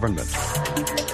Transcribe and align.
government. 0.00 1.09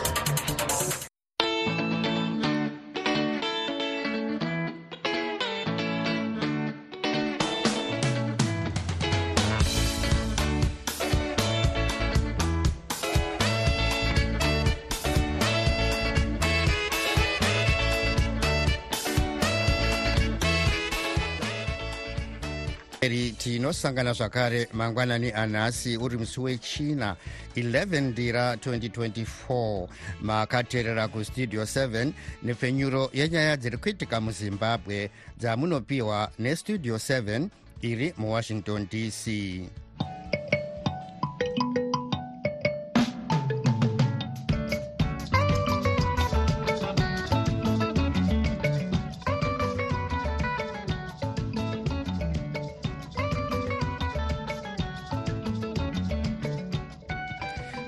Tinosangana 23.67 24.12
zvakare 24.12 24.69
mangwanani 24.73 25.32
anhasi 25.32 25.96
uri 25.96 26.19
musi 26.19 26.41
wechina 26.41 27.17
11 27.57 28.00
ndira 28.00 28.55
2024 28.55 29.89
makateerera 30.23 31.09
kustudio 31.09 31.63
7 31.63 32.12
nepfenyuro 32.42 33.10
yenyaya 33.12 33.56
dziri 33.56 33.76
kuitika 33.76 34.20
muzimbabwe 34.20 35.10
dzamunopiwa 35.38 36.30
nestudio 36.38 36.96
7 36.96 37.48
iri 37.82 38.14
muwashington 38.16 38.87
dc 38.90 39.26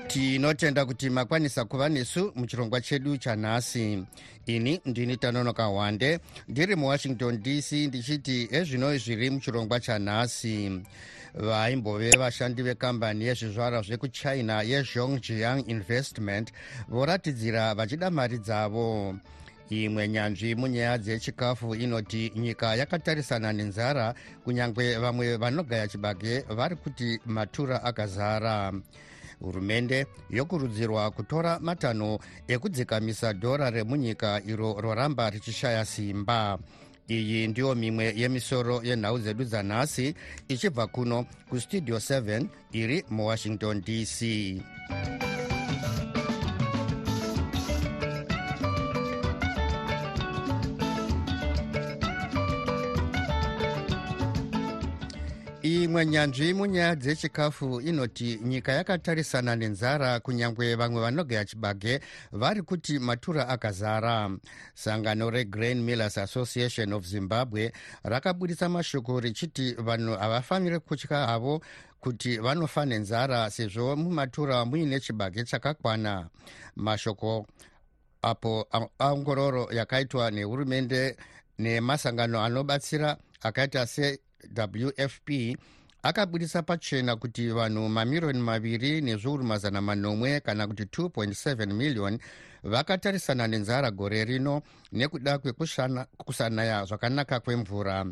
tinotenda 0.09 0.85
kuti 0.85 1.09
makwanisa 1.09 1.65
kuva 1.65 1.89
nesu 1.89 2.31
muchirongwa 2.35 2.81
chedu 2.81 3.17
chanhasi. 3.17 4.05
Ini 4.45 4.81
ndini 4.85 5.17
tanonoka 5.17 5.65
hwande 5.65 6.19
ndiri 6.47 6.75
muwashington 6.75 7.43
dc 7.43 7.71
ndichiti 7.71 8.47
ezvino 8.51 8.97
zviri 8.97 9.29
muchirongwa 9.29 9.79
chanhasi. 9.79 10.81
Vaimbove 11.33 12.17
vashandi 12.17 12.61
vekambani 12.61 13.25
yezvizvarwa 13.25 13.81
zvekuchina 13.81 14.61
yezhongjiang 14.61 15.63
investment 15.67 16.53
voratidzira 16.87 17.75
vachida 17.75 18.09
mari 18.09 18.37
dzavo. 18.37 19.15
Imwe 19.69 20.07
nyanzvi 20.07 20.55
munyaya 20.55 20.97
dzechikafu 20.97 21.75
inoti 21.75 22.31
nyika 22.35 22.75
yakatarisana 22.75 23.53
nenzara 23.53 24.13
kunyange 24.43 24.97
vamwe 24.97 25.37
vanogaya 25.37 25.87
chibage 25.87 26.39
vari 26.39 26.75
kuti 26.75 27.19
matura 27.25 27.83
akazara 27.83 28.73
hurumende 29.39 30.05
yokurudzirwa 30.29 31.11
kutora 31.11 31.59
matanho 31.59 32.19
ekudzikamisa 32.47 33.33
dhora 33.33 33.69
remunyika 33.69 34.41
iro 34.47 34.81
roramba 34.81 35.29
richishaya 35.29 35.85
simba. 35.85 36.57
Iyi 37.09 37.47
ndiyo 37.47 37.75
mimwe 37.75 38.13
yemisoro 38.17 38.81
yenhau 38.83 39.19
dzedu 39.19 39.43
dzanhasi 39.43 40.15
ichibva 40.47 40.87
kuno 40.87 41.25
kustudio 41.49 41.97
7 41.97 42.45
iri 42.71 43.03
muwashington 43.09 43.81
dc 43.81 44.21
imwe 55.61 56.05
nyanzvi 56.05 56.53
munyaya 56.53 56.95
dzechikafu 56.95 57.81
inoti 57.81 58.39
nyika 58.43 58.71
yakatarisana 58.71 59.55
nenzara 59.55 60.19
kunyange 60.19 60.75
vamwe 60.75 61.01
vanogaya 61.01 61.45
chibage 61.45 61.99
vari 62.31 62.61
kuti 62.61 62.99
matura 62.99 63.47
akazara. 63.47 64.29
Sangano 64.73 65.29
regrain 65.29 65.83
millers 65.83 66.17
association 66.17 66.93
of 66.93 67.05
zimbabwe 67.05 67.71
rakabudisa 68.03 68.69
mashoko 68.69 69.19
richiti 69.19 69.73
vanhu 69.73 70.15
havafaniri 70.15 70.79
kutya 70.79 71.17
havo 71.17 71.61
kuti 71.99 72.37
vanofa 72.37 72.85
nenzara 72.85 73.49
sezvo 73.49 73.95
mumatura 73.95 74.65
muine 74.65 74.99
chibage 74.99 75.43
chakakwana. 75.43 76.29
Mashoko 76.75 77.47
apo 78.21 78.67
aongororo 78.99 79.67
yakaitwa 79.71 80.31
nehurumende 80.31 81.17
nemasangano 81.57 82.41
anobatsira 82.43 83.17
akaita 83.41 83.87
se 83.87 84.19
wfp 84.57 85.57
akabudisa 86.03 86.61
pachena 86.61 87.15
kuti 87.15 87.49
vanhu 87.49 87.89
mamiriyoni 87.89 88.39
maviri 88.39 89.01
nezviuru 89.01 89.43
mazana 89.43 89.81
manomwe 89.81 90.39
kana 90.39 90.67
kuti 90.67 90.83
2.7 90.83 91.73
miliyoni 91.73 92.19
vakatarisana 92.63 93.47
nenzara 93.47 93.91
gore 93.91 94.25
rino 94.25 94.61
nekuda 94.91 95.37
kwekusanaya 95.37 96.85
zvakanaka 96.85 97.39
kwemvura. 97.39 98.05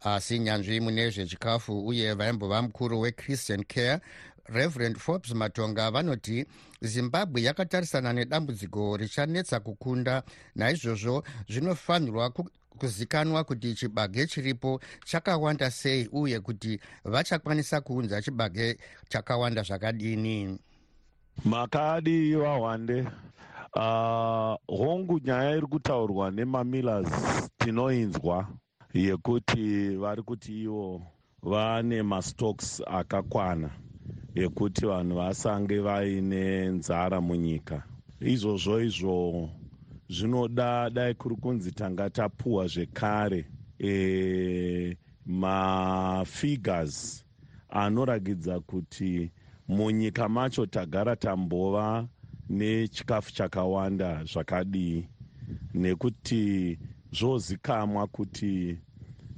Asi 0.00 0.38
nyanzvi 0.38 0.80
mune 0.80 1.10
zvechikafu 1.10 1.86
uye 1.86 2.14
vaimbova 2.14 2.62
mukuru 2.62 3.00
wechristian 3.00 3.64
care 3.64 4.00
reverend 4.44 4.98
forbes 4.98 5.32
matonga 5.34 5.90
vanoti 5.90 6.46
zimbabwe 6.80 7.42
yakatarisana 7.42 8.12
nedambudziko 8.12 8.96
richanetsa 8.96 9.60
kukunda. 9.60 10.22
Naizvozvo 10.54 11.24
zvinofanirwa 11.48 12.30
kuzikanwa 12.78 13.44
kuti 13.44 13.74
chibage 13.74 14.26
chiripo 14.26 14.80
chakawanda 15.04 15.70
sei 15.70 16.08
uye 16.12 16.40
kuti 16.40 16.80
vachakwanisa 17.04 17.80
kuunza 17.80 18.22
chibage 18.22 18.78
chakawanda 19.08 19.62
zvakadini? 19.62 20.58
Makadi 21.44 22.34
vahwande 22.34 23.06
uh, 23.76 24.54
hongu 24.66 25.20
nyaya 25.24 25.56
iri 25.56 25.66
kutaurwa 25.66 26.30
nemamillers 26.30 27.08
tinoinzwa 27.58 28.48
yekuti 28.94 29.96
vari 29.96 30.22
kuti 30.22 30.62
ivo 30.62 31.02
vane 31.42 32.02
mastocks 32.02 32.82
akakwana 32.86 33.70
ekuti 34.34 34.86
vanhu 34.86 35.16
vasange 35.16 35.78
vaine 35.80 36.66
nzara 36.76 37.20
munyika. 37.20 37.82
Izvozvo 38.20 38.80
izvo 38.80 39.50
zvinoda 40.08 40.90
dai 40.90 41.14
kuri 41.14 41.36
kunzi 41.36 41.72
tanga 41.72 42.10
tapuwa 42.10 42.66
zvekare 42.66 43.46
e, 43.78 44.96
mafigures 45.26 47.24
anoragidza 47.68 48.60
kuti 48.60 49.32
munyika 49.68 50.28
macho 50.28 50.66
tagara 50.66 51.16
tambova 51.16 52.08
nechikafu 52.48 53.32
chakawanda 53.32 54.24
zvakadii 54.24 55.08
nekuti 55.74 56.78
zvozikamwa 57.12 58.06
kuti 58.06 58.78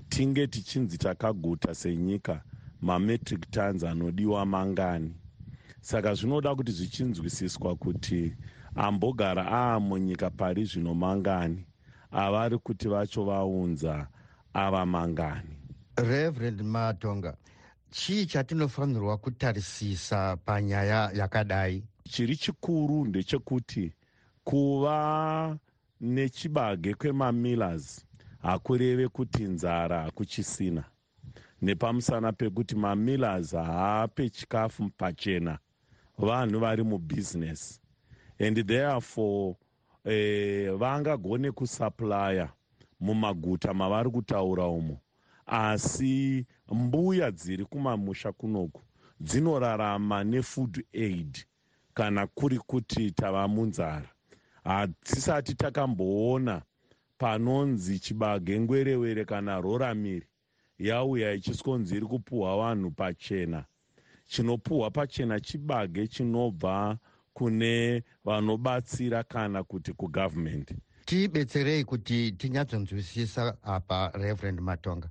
tinge 0.08 0.46
tichinzi 0.46 0.98
takaguta 0.98 1.74
senyika 1.74 2.42
mametric 2.80 3.50
tons 3.50 3.84
anodiwa 3.84 4.46
mangani 4.46 5.14
saka 5.86 6.14
zvinoda 6.14 6.54
kuti 6.54 6.72
zvichinzwisiswa 6.72 7.76
kuti 7.76 8.34
ambogara 8.74 9.46
aamunyika 9.48 10.30
pari 10.30 10.64
zvino 10.64 10.94
mangani 10.94 11.66
avari 12.10 12.58
kuti 12.58 12.88
vacho 12.88 13.24
vaunza 13.24 14.08
ava 14.54 14.86
mangani. 14.86 15.56
Reverend 15.96 16.60
matonga 16.62 17.36
chii 17.90 18.26
chatinofanirwa 18.26 19.18
kutarisisa 19.18 20.36
panyaya 20.36 21.10
yakadai? 21.14 21.84
Chiri 22.04 22.36
chikuru 22.36 23.04
ndechekuti 23.04 23.92
kuva 24.44 25.58
nechibage 26.00 26.94
kwemamillers 26.94 28.06
hakureve 28.42 29.08
kuti 29.08 29.44
nzara 29.44 30.02
hakuchisina 30.02 30.84
nepamusana 31.62 32.32
pekuti 32.32 32.74
mamillers 32.74 33.52
haape 33.52 34.30
chikafu 34.30 34.90
pachena 34.90 35.58
vanhu 36.18 36.58
vari 36.60 36.82
mubhizinesi 36.82 37.80
and 38.38 38.66
therefore 38.66 39.56
eh, 40.04 40.72
vangagone 40.76 41.52
kusuplya 41.52 42.48
mumaguta 43.00 43.74
mavari 43.74 44.10
kutaura 44.10 44.66
umo 44.66 45.00
asi 45.46 46.46
mbuya 46.72 47.30
dziri 47.30 47.64
kumamusha 47.64 48.32
kunoku 48.32 48.82
dzinorarama 49.20 50.24
nefood 50.24 50.84
aid 50.94 51.38
kana 51.94 52.26
kuri 52.26 52.58
kuti 52.58 53.10
tava 53.10 53.48
munzara. 53.48 54.08
Hatisati 54.64 55.54
takamboona 55.54 56.62
panonzi 57.18 57.98
chibage 57.98 58.60
ngwerewere 58.60 59.24
kana 59.24 59.60
roramiri 59.60 60.26
yauya 60.78 61.32
ichisonzi 61.32 61.96
iri 61.96 62.06
kupuhwa 62.06 62.56
vanhu 62.56 62.90
pachena 62.90 63.64
chinopuhwa 64.26 64.90
pachena 64.90 65.40
chibage 65.40 66.06
chinobva 66.06 66.98
kune 67.34 68.02
vanobatsira 68.24 69.22
kana 69.24 69.62
kuti 69.64 69.92
kugavhumendi 69.92 70.76
tibetserei 71.06 71.84
kuti 71.84 72.32
tinyatsonzwisisa 72.32 73.56
apa 73.62 74.10
reverend 74.14 74.60
matonga. 74.60 75.08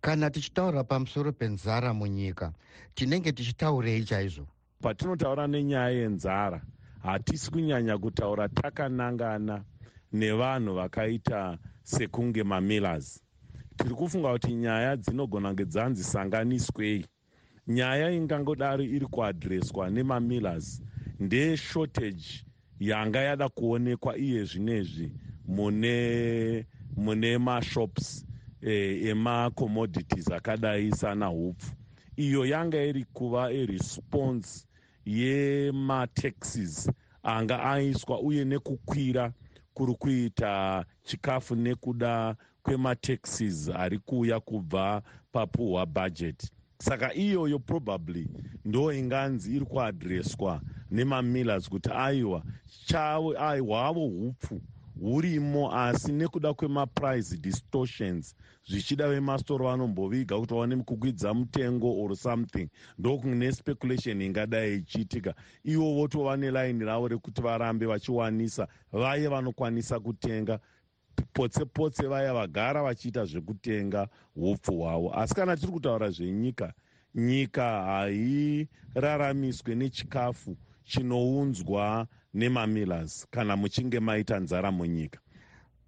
Kana 0.00 0.30
tichitaura 0.30 0.84
pamusoro 0.84 1.32
penzara 1.32 1.94
munyika 1.94 2.52
tinenge 2.94 3.32
tichitaurei 3.32 4.04
chaizvo? 4.04 4.46
Patinotaura 4.82 5.46
nenyaya 5.46 5.90
yenzara 5.90 6.62
hatisi 7.02 7.50
kunyanya 7.50 7.98
kutaura 7.98 8.48
takanangana 8.48 9.64
nevanhu 10.12 10.74
vakaita 10.74 11.58
sekunge 11.82 12.42
mamillers 12.42 13.20
tiri 13.76 13.94
kufunga 13.94 14.32
kuti 14.32 14.54
nyaya 14.54 14.96
dzinogona 14.96 15.48
kunge 15.48 15.64
dzanzisanganiswei 15.64 17.06
nyaya 17.66 18.10
ingangodaro 18.10 18.82
iri 18.84 19.06
kuadhireswa 19.06 19.90
nemamillers 19.90 20.82
ndeshortage 21.20 22.44
yanga 22.80 23.20
yada 23.20 23.48
kuonekwa 23.48 24.18
iye 24.18 24.44
zvinezvi 24.44 25.12
mune 25.46 26.66
mune 26.96 27.38
mashops 27.38 28.26
eh, 28.62 29.04
emacommodities 29.06 30.30
akadai 30.32 30.90
sana 30.92 31.26
hupfu 31.26 31.72
iyo 32.16 32.46
yanga 32.46 32.82
iri 32.82 33.04
kuva 33.04 33.52
eresponse 33.52 34.66
yemataxes 35.06 36.90
anga 37.22 37.62
aiswa 37.62 38.20
uye 38.20 38.44
nekukwira 38.44 39.32
kuri 39.74 39.94
kuita 39.94 40.84
chikafu 41.02 41.56
nekuda 41.56 42.36
kwemataxes 42.62 43.68
ari 43.68 43.98
kuuya 43.98 44.40
kubva 44.40 45.02
papuhwa 45.32 45.86
budget 45.86 46.50
saka 46.80 47.14
iyoyo 47.14 47.58
probably 47.58 48.28
ndo 48.64 48.92
inganzi 48.92 49.56
iri 49.56 49.64
kuadhireswa 49.66 50.60
nemamillers 50.90 51.68
kuti 51.68 51.90
aiwa 51.92 52.42
chavo 52.86 53.34
hwavo 53.66 54.00
hupfu 54.08 54.60
hurimo 55.00 55.72
asi 55.76 56.12
nekuda 56.12 56.54
kwemaprice 56.54 57.36
distortions 57.36 58.34
zvichida 58.68 59.08
vemasitoro 59.08 59.64
vanomboviga 59.66 60.38
kuti 60.38 60.54
vaone 60.54 60.76
kukwidza 60.76 61.34
mutengo 61.34 62.02
or 62.04 62.16
something 62.16 62.68
ndokune 62.98 63.52
speculation 63.52 64.20
ingadai 64.22 64.76
ichiitika. 64.76 65.34
Ivo 65.64 65.94
votova 65.94 66.36
nelaini 66.36 66.84
ravo 66.84 67.08
rekuti 67.08 67.42
varambe 67.42 67.86
vachiwanisa 67.86 68.68
vaye 68.92 69.28
vanokwanisa 69.28 70.00
kutenga 70.00 70.60
potse 71.32 71.64
potse 71.64 72.06
vaya 72.06 72.34
vagara 72.34 72.82
vachiita 72.82 73.24
zvekutenga 73.24 74.08
upfu 74.36 74.72
hwavo. 74.78 75.14
Asi 75.14 75.34
kana 75.34 75.56
tiri 75.56 75.72
kutaura 75.72 76.10
zvenyika 76.10 76.72
nyika 77.14 77.82
hairaramiswe 77.82 79.74
nechikafu 79.74 80.56
chinounzwa 80.84 82.06
nemamillers 82.34 83.26
kana 83.30 83.56
muchinge 83.56 84.00
maita 84.00 84.38
nzara 84.38 84.70
munyika. 84.72 85.18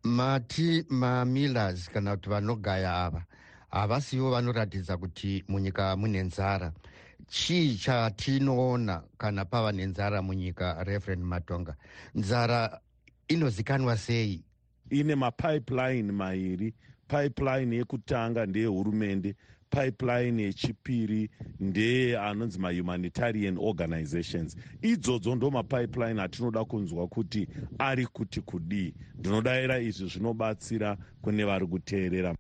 Mati 0.03 0.85
mamillers 0.89 1.91
kana 1.91 2.17
kuti 2.17 2.29
vanogaya 2.29 3.05
ava 3.05 3.25
havasivo 3.71 4.31
vanoratidza 4.31 4.97
kuti 4.97 5.45
munyika 5.49 5.97
mune 5.97 6.23
nzara. 6.23 6.73
Chii 7.27 7.77
chatinoona 7.77 9.03
kana 9.19 9.45
pava 9.45 9.73
nenzara 9.73 10.23
munyika 10.23 10.85
reverend 10.85 11.25
matonga? 11.25 11.77
Nzara 12.15 12.81
inozikanwa 13.29 13.97
sei 13.97 14.45
ine 14.91 15.15
mapipeline 15.15 16.13
mairi 16.13 16.75
pipeline 17.13 17.77
yekutanga 17.77 18.47
ndeyehurumende. 18.47 19.35
Pipeline 19.71 20.43
yechipiri 20.43 21.31
ndeye 21.61 22.19
anonzi 22.19 22.59
mahumanitarian 22.59 23.59
organizations. 23.59 24.57
Idzodzo 24.83 25.35
ndo 25.35 25.51
mapipeline 25.51 26.23
atinoda 26.23 26.65
kunzwa 26.65 27.09
kuti 27.09 27.49
ari 27.79 28.07
kuti 28.07 28.41
kudii. 28.41 28.95
Ndinodayira 29.19 29.79
izvi 29.79 30.09
zvinobatsira 30.09 30.97
kune 31.23 31.45
vari 31.45 31.67
kuteerera. 31.67 32.35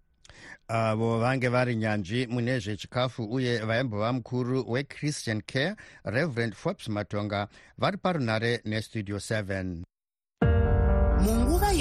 Avo 0.69 1.19
vange 1.19 1.49
vari 1.49 1.77
nyanzvi 1.77 2.27
mune 2.27 2.59
zvechikafu 2.59 3.25
uye 3.25 3.59
vaimbova 3.59 4.13
mukuru 4.13 4.71
wechristian 4.71 5.43
care 5.43 5.77
reverend 6.05 6.55
forbes 6.55 6.89
matonga 6.89 7.49
vari 7.79 7.97
parunhare 7.97 8.61
nestudio 8.65 9.17
7 9.17 9.65
munguva 9.65 9.92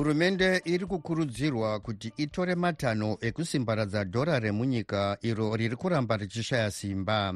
hurumende 0.00 0.62
iri 0.64 0.86
kukurudzirwa 0.86 1.80
kuti 1.80 2.12
itore 2.16 2.54
matanho 2.54 3.18
ekusimbaradza 3.20 4.04
dhora 4.04 4.38
remunyika 4.40 5.18
iro 5.22 5.56
riri 5.56 5.76
kuramba 5.76 6.16
richishaya 6.16 6.70
simba 6.70 7.34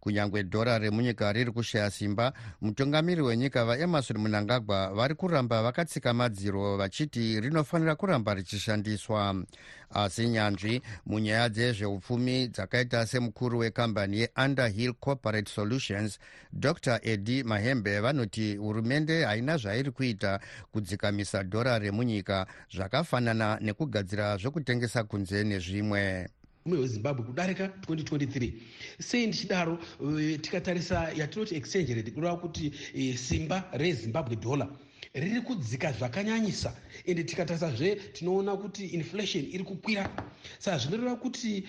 kunyange 0.00 0.42
dhora 0.42 0.78
remunyika 0.78 1.32
riri 1.32 1.52
kushaya 1.52 1.90
simba 1.90 2.32
mutungamiri 2.60 3.22
wenyika 3.22 3.64
vaemarson 3.64 4.18
munangagwa 4.18 4.94
vari 4.94 5.14
kuramba 5.14 5.62
vakatsika 5.62 6.14
madziro 6.14 6.76
vachiti 6.76 7.40
rinofanira 7.40 7.94
kuramba 7.96 8.34
richishandiswa. 8.34 9.44
Asi 9.90 10.28
nyanzvi 10.28 10.82
munyaya 11.06 11.48
dzezveupfumi 11.48 12.48
dzakaita 12.48 13.06
semukuru 13.06 13.58
wekambani 13.58 14.20
yeunderhill 14.20 14.94
corporate 15.00 15.50
solutions 15.50 16.18
dr. 16.52 17.00
Edi 17.02 17.42
mahembe 17.44 18.00
vanoti 18.00 18.56
hurumende 18.56 19.24
haina 19.24 19.56
zvairi 19.56 19.90
kuita 19.90 20.40
kudzikamisa 20.72 21.42
dhora 21.42 21.78
remunyika 21.78 22.46
zvakafanana 22.70 23.58
nekugadzira 23.60 24.36
zvokutengesa 24.36 25.04
kunze 25.04 25.44
nezvimwe 25.44 26.28
mume 26.66 26.80
wezimbabwe 26.80 27.24
kudarika 27.24 27.66
2023 27.66 28.52
sei 28.98 29.26
ndichidaro 29.26 29.78
uh, 30.00 30.20
tikatarisa 30.40 31.12
yatinoti 31.16 31.54
exchange 31.54 31.94
rate 31.94 32.10
kureva 32.10 32.36
kuti 32.36 32.72
uh, 32.94 33.16
simba 33.16 33.64
rezimbabwe 33.72 34.36
dollar 34.36 34.68
riri 35.14 35.40
kudzika 35.40 35.92
zvakanyanyisa. 35.92 36.76
Ende 37.04 37.24
tikatarisazve 37.24 37.96
tinoona 38.12 38.56
kuti 38.56 38.86
inflation 38.86 39.44
iri 39.44 39.64
kukwira. 39.64 40.10
Saka 40.58 40.78
zvinoreva 40.78 41.16
kuti 41.16 41.64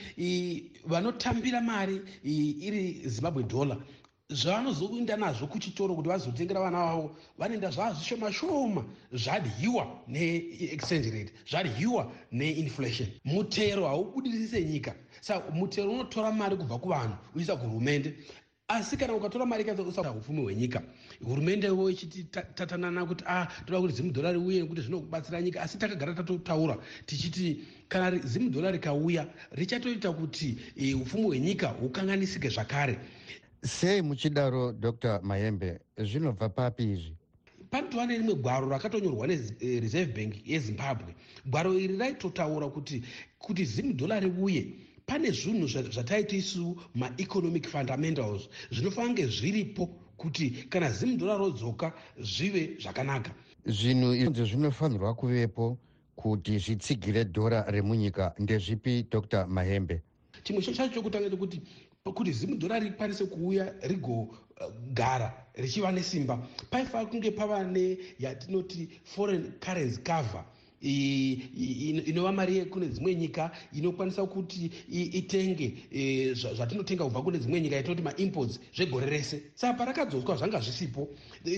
vanotambira 0.86 1.62
mari 1.62 2.02
iri 2.24 3.02
zimbabwe 3.06 3.44
dollar 3.44 3.78
zvavanozoenda 4.32 5.18
nazvo 5.18 5.48
kuchitoro 5.48 5.96
kuti 5.96 6.10
vazotengera 6.10 6.62
vana 6.62 6.78
vavo 6.78 7.16
vanoenda 7.38 7.70
zvava 7.72 7.94
zvishoma 7.94 8.32
shoma 8.34 8.86
zvadyiwa 9.14 9.88
neexchange 10.08 11.12
rate 11.12 11.32
zvadyiwa 11.50 12.12
neinflation. 12.32 13.10
Mutero 13.26 13.88
haubudirisi 13.88 14.48
senyika 14.48 14.96
saka 15.22 15.52
mutero 15.52 15.92
unotora 15.92 16.32
mari 16.32 16.56
kubva 16.56 16.78
kuvanhu 16.78 17.16
uisa 17.36 17.56
kuhurumende. 17.56 18.14
Asi 18.68 18.98
kana 18.98 19.14
ukatora 19.14 19.46
mari 19.46 19.64
ikausa 19.64 20.12
upfumi 20.12 20.42
hwenyika 20.42 20.82
hurumendewo 21.26 21.90
ichiti 21.90 22.24
tatanana 22.24 23.06
kuti 23.06 23.24
a 23.28 23.42
ah, 23.42 23.48
toda 23.66 23.82
kuti 23.82 23.94
zimu 23.94 24.12
dholari 24.12 24.38
uye 24.38 24.62
nekuti 24.62 24.82
zvinokubatsira 24.82 25.42
nyika. 25.42 25.62
Asi 25.62 25.78
takagara 25.78 26.14
tatotaura 26.14 26.78
tichiti 27.06 27.60
kana 27.90 28.18
zimu 28.18 28.50
dholari 28.50 28.78
rikauya 28.78 29.28
richatoita 29.52 30.12
kuti 30.12 30.58
e, 30.78 30.94
upfumi 30.94 31.24
hwenyika 31.24 31.68
hukanganisike 31.68 32.50
zvakare 32.50 32.98
sei 33.64 34.02
muchidaro 34.02 34.72
dr 34.74 35.20
mayembe 35.24 35.80
zvinobva 35.98 36.50
papi 36.50 36.84
izvi? 36.84 37.16
Panotova 37.70 38.06
nerimwe 38.06 38.36
gwaro 38.36 38.70
rakatonyorwa 38.70 39.28
nereserve 39.28 40.14
bank 40.14 40.34
yezimbabwe. 40.46 41.16
Gwaro 41.46 41.80
iri 41.80 41.98
raitotaura 41.98 42.68
kuti 42.68 43.04
kuti 43.40 43.66
zimu 43.66 43.94
dholari 43.94 44.28
uye 44.28 44.66
pane 45.06 45.32
zvinhu 45.32 45.68
zvataiti 45.68 46.38
isu 46.38 46.76
maeconomic 46.96 47.68
fundamentals 47.68 48.50
zvinofanira 48.72 49.08
kunge 49.08 49.26
zviripo 49.28 49.90
kuti 50.18 50.68
kana 50.70 50.92
zimu 50.92 51.18
dholari 51.18 51.40
rodzoka 51.40 51.94
zvive 52.20 52.78
zvakanaka. 52.82 53.32
Zvinhu 53.66 54.14
izvi 54.16 54.46
zvinofanirwa 54.46 55.14
kuvepo 55.16 55.78
kuti 56.16 56.60
zvitsigire 56.60 57.24
dhora 57.24 57.66
remunyika. 57.72 58.34
Ndezvipi 58.40 59.06
dr 59.12 59.48
mahembe 59.48 60.02
chimwe 60.44 60.62
chacho 60.62 60.94
chokutanga 60.94 61.30
chekuti 61.30 61.62
kuti 62.10 62.32
zimu 62.32 62.56
dhora 62.56 62.80
rikwanise 62.80 63.26
kuuya 63.26 63.74
rigogara 63.82 65.34
richiva 65.54 65.92
nesimba. 65.92 66.38
Paifanira 66.72 67.10
kunge 67.12 67.32
pava 67.32 67.64
neyatinoti 67.64 68.90
foreign 69.04 69.54
currency 69.60 70.02
cover 70.02 70.44
inova 70.82 72.32
mari 72.32 72.66
kune 72.66 72.88
dzimwe 72.88 73.16
nyika 73.16 73.52
inokwanisa 73.74 74.26
kuti 74.26 74.72
itenge 74.90 75.78
e, 75.92 76.34
zvatinotenga 76.34 77.04
kubva 77.04 77.22
kune 77.22 77.38
dzimwe 77.38 77.62
nyika 77.62 77.76
yatinoti 77.76 78.02
maimports 78.02 78.60
zvegore 78.76 79.06
rese. 79.06 79.42
Saka 79.54 79.78
parakadzoswa 79.78 80.38
zvanga 80.38 80.60
zvisipo 80.60 81.08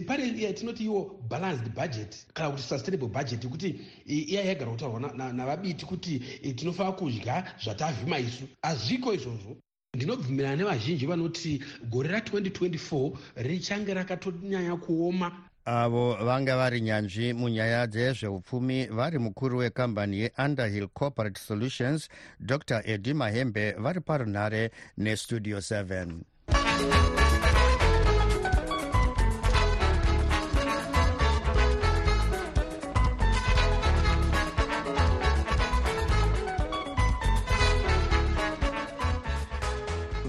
pane 0.06 0.42
yatinoti 0.44 0.84
iwo 0.84 1.20
balanced 1.30 1.72
budget 1.74 2.28
kana 2.34 2.50
kuti 2.52 2.64
sustainable 2.64 3.08
budget 3.08 3.44
yekuti 3.44 3.80
iya 4.06 4.44
yagara 4.44 4.72
kutaurwa 4.72 5.32
navabiti 5.32 5.86
kuti 5.86 6.22
e, 6.44 6.54
tinofanira 6.54 6.98
kudya 6.98 7.46
zvatavhima 7.64 8.20
isu. 8.20 8.44
Hazviko 8.62 9.14
izvozvo 9.14 9.56
ndinobvumirana 9.96 10.56
nevazhinji 10.56 11.06
vanoti 11.06 11.62
gore 11.92 12.10
ra2024 12.10 13.12
richange 13.36 13.94
rakatonyanya 13.94 14.76
kuoma. 14.76 15.32
Avo 15.66 16.16
vanga 16.26 16.58
vari 16.58 16.82
nyanzvi 16.82 17.34
munyaya 17.34 17.88
dzezveupfumi 17.88 18.86
vari 18.86 19.20
mukuru 19.20 19.58
wekambani 19.58 20.20
yeunderhill 20.20 20.88
corporate 20.88 21.40
solutions 21.40 22.10
dr. 22.40 22.82
Edi 22.86 23.14
mahembe 23.14 23.72
vari 23.72 24.02
parunhare 24.02 24.72
nestudio 24.98 25.58
7 25.58 26.33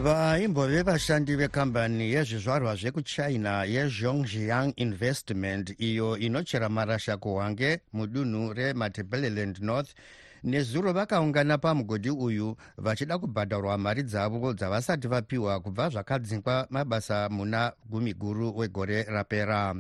vaimbove 0.04 0.82
vashandi 0.82 1.36
vekambani 1.36 2.12
yezvizvarwa 2.12 2.76
zvekuchina 2.76 3.64
yezhongjiang 3.64 4.72
investment 4.76 5.74
iyo 5.80 6.18
inochera 6.18 6.68
marasha 6.68 7.16
kuhwange 7.16 7.80
mudunhu 7.92 8.52
rematebeleland 8.52 9.58
north. 9.58 9.94
Nezuro 10.42 10.92
vakaungana 10.92 11.58
pamugodhi 11.58 12.10
uyu 12.10 12.56
vachida 12.78 13.18
kubhadharwa 13.18 13.78
mari 13.78 14.02
dzavo 14.02 14.52
dzavasati 14.52 15.08
vapiwa 15.08 15.60
kubva 15.60 15.88
zvakadzingwa 15.88 16.66
mabasa 16.70 17.28
muna 17.28 17.72
gumi 17.90 18.14
guru 18.14 18.58
wegore 18.58 19.02
rapera 19.02 19.74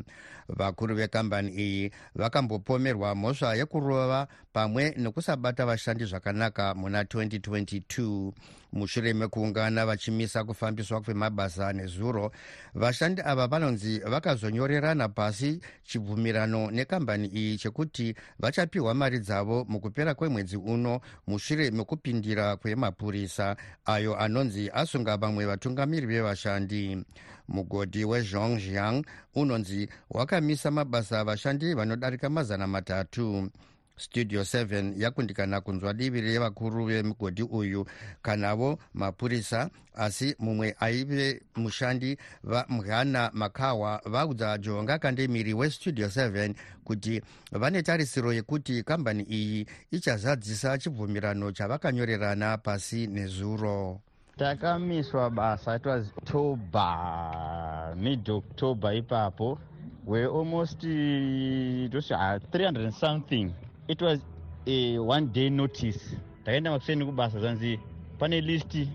vakuru 0.48 0.94
vekambani 0.94 1.50
iyi 1.52 1.90
vakambopomerwa 2.14 3.14
mhosva 3.14 3.54
yekurova 3.54 4.28
pamwe 4.52 4.94
nekusabata 4.96 5.66
vashandi 5.66 6.04
zvakanaka 6.04 6.74
muna 6.74 7.02
2022 7.02 8.32
mushure 8.72 9.14
mekuungana 9.14 9.86
vachimisa 9.86 10.44
kufambiswa 10.44 11.00
kwemabasa 11.00 11.72
nezuro 11.72 12.32
vashandi 12.74 13.22
ava 13.24 13.46
vanonzi 13.46 13.98
vakazonyorerana 13.98 15.08
pasi 15.08 15.60
chibvumirano 15.84 16.70
nekambani 16.70 17.28
iyi 17.28 17.58
chekuti 17.58 18.14
vachapiwa 18.38 18.94
mari 18.94 19.18
dzavo 19.18 19.64
mukupera 19.68 20.14
kwemwedzi 20.14 20.56
uno 20.56 21.00
mushure 21.26 21.70
mekupindira 21.70 22.56
kwemapurisa 22.56 23.56
ayo 23.84 24.16
anonzi 24.20 24.70
asunga 24.70 25.16
vamwe 25.16 25.46
vatungamiri 25.46 26.06
vevashandi 26.06 27.04
mugodhi 27.48 28.04
wezhongjiang 28.04 29.02
unonzi 29.34 29.88
wakamisa 30.10 30.70
mabasa 30.70 31.20
avashandi 31.20 31.74
vanodarika 31.74 32.30
mazana 32.30 32.66
matatu. 32.66 33.50
Studio 33.96 34.42
7 34.42 34.92
yakundikana 35.02 35.60
kunzwa 35.60 35.94
divi 35.94 36.20
revakuru 36.20 36.84
vemugodhi 36.84 37.42
uyu. 37.42 37.86
Kanavo 38.22 38.78
mapurisa 38.94 39.70
asi 39.94 40.34
mumwe 40.38 40.76
aive 40.80 41.42
mushandi 41.56 42.18
vamhana 42.44 43.30
makawa 43.32 44.00
vaudza 44.04 44.58
jonga 44.58 44.98
kandemiri 44.98 45.54
westudio 45.54 46.06
7 46.06 46.54
kuti 46.84 47.22
vane 47.52 47.82
tarisiro 47.82 48.32
yekuti 48.32 48.82
kambani 48.82 49.22
iyi 49.22 49.66
ichazadzisa 49.90 50.78
chibvumirano 50.78 51.52
chavakanyorerana 51.52 52.58
pasi 52.58 53.06
nezuro 53.06 54.00
takamiswa 54.36 55.30
basa 55.30 55.76
it 55.76 55.86
was 55.86 56.06
october 56.16 57.94
mid 57.96 58.28
october 58.30 58.94
ipapo. 58.94 59.58
Were 60.06 60.26
almost 60.26 60.82
was 60.84 62.10
uh, 62.10 62.38
300 62.52 62.84
and 62.84 62.94
something. 62.94 63.54
It 63.88 64.02
was 64.02 64.18
a 64.66 64.98
one 64.98 65.26
day 65.32 65.48
notice. 65.50 65.98
Takaenda 66.44 66.70
makuseni 66.70 67.04
kubasa 67.04 67.40
zanzi 67.40 67.80
pane 68.18 68.40
listi 68.40 68.88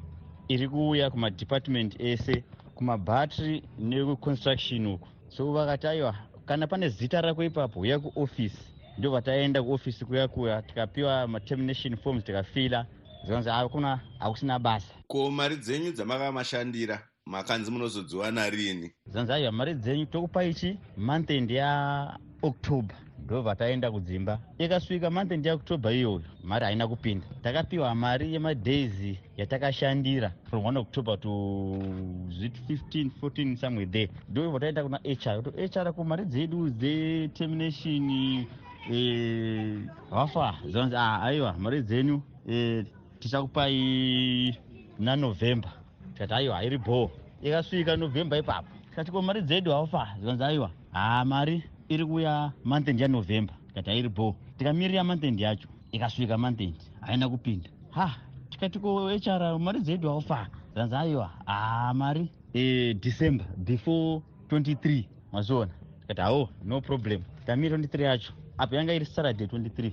iri 0.47 0.67
kuuya 0.67 1.09
kumadepartment 1.09 1.95
ese 2.01 2.43
kumabhatry 2.75 3.63
nekuconstruction 3.79 4.85
uku. 4.87 5.07
So 5.29 5.51
vakati 5.53 5.87
aiwa 5.87 6.15
kana 6.45 6.67
pane 6.67 6.89
zita 6.89 7.21
rako 7.21 7.43
ipapo 7.43 7.79
uya 7.79 7.99
kuofisi 7.99 8.57
ndo 8.97 9.11
vataenda 9.11 9.63
kuofisi 9.63 10.05
kuya 10.05 10.27
kuya 10.27 10.61
tikapiwa 10.61 11.27
matermination 11.27 11.97
forms 11.97 12.23
tikafila 12.23 12.85
zvanzi 13.25 13.49
akuna 13.49 13.99
hakusina 14.19 14.59
basa. 14.59 14.93
Ko 15.07 15.31
mari 15.31 15.55
dzenyu 15.55 15.91
dzamakamashandira 15.91 16.99
makanzi 17.25 17.71
munozodziwana 17.71 18.49
rini 18.49 18.91
zvanzi 19.05 19.31
aiwa 19.33 19.51
mari 19.51 19.73
dzenyu 19.73 20.05
tokupa 20.05 20.43
ichi 20.43 20.77
monthend 20.97 21.51
yaoctober 21.51 22.95
ndobva 23.25 23.55
taenda 23.55 23.91
kudzimba. 23.91 24.39
Ikasvika 24.57 25.09
monthend 25.09 25.45
yaoctober 25.45 25.91
iyoyo 25.93 26.21
mari 26.43 26.65
haina 26.65 26.87
kupinda. 26.87 27.25
Takapiwa 27.43 27.95
mari 27.95 28.33
yemadays 28.33 29.17
yatakashandira 29.37 30.31
from 30.49 30.63
1 30.63 30.77
october 30.77 31.19
to 31.19 31.29
zvit 32.29 32.53
15 32.69 33.09
14 33.21 33.55
somewhere 33.57 33.91
there. 33.91 34.09
Ndobva 34.29 34.59
taenda 34.59 34.83
kuna 34.83 34.97
hr 34.97 35.43
to 35.43 35.51
hr 35.51 35.93
ko 35.93 36.03
mari 36.03 36.25
dzedu 36.25 36.69
dzetermination 36.69 38.45
hafa 40.09 40.55
e, 40.65 40.71
zvanzi 40.71 40.95
aiwa 40.95 41.53
mari 41.57 41.81
dzenyu 41.81 42.21
tichakupai 43.19 44.55
nanovhemba 44.99 45.71
tikati 46.13 46.33
aiwa 46.33 46.55
hairi 46.55 46.77
bhoo. 46.77 47.11
Ikasvika 47.41 47.95
novhemba 47.95 48.37
ipapo. 48.37 48.67
Tikati 48.89 49.11
ko 49.11 49.21
mari 49.21 49.41
dzedu 49.41 49.71
hafa 49.71 50.07
zvanzi 50.21 50.43
aiwa 50.43 50.71
haa 50.91 51.25
mari 51.25 51.63
iri 51.89 52.05
kuya 52.05 52.51
monthend 52.63 52.99
yanovhemba 52.99 53.53
tikati 53.67 53.89
hairi 53.89 54.09
bhoo. 54.09 54.35
Tikamirira 54.57 55.03
monthend 55.03 55.39
yacho 55.39 55.67
ikasvika 55.91 56.37
monthend 56.37 56.75
haina 57.01 57.29
kupinda. 57.29 57.69
Ha 57.91 58.15
tikati 58.49 58.79
ko 58.79 59.07
hr 59.09 59.59
mari 59.59 59.79
dzedu 59.79 60.09
hafa 60.09 60.47
zvanzi 60.73 60.95
aiwa 60.95 61.31
haa 61.45 61.93
mari. 61.93 62.31
E, 62.53 62.93
december 62.93 63.45
before 63.57 64.21
23 64.49 65.03
maziona 65.31 65.71
tikati 66.01 66.21
hawo 66.21 66.49
no 66.65 66.81
problem. 66.81 67.21
Tikamiri 67.39 67.77
23 67.77 68.01
yacho 68.03 68.33
apo 68.57 68.75
yanga 68.75 68.93
iri 68.93 69.05
saturday 69.05 69.47
23 69.47 69.91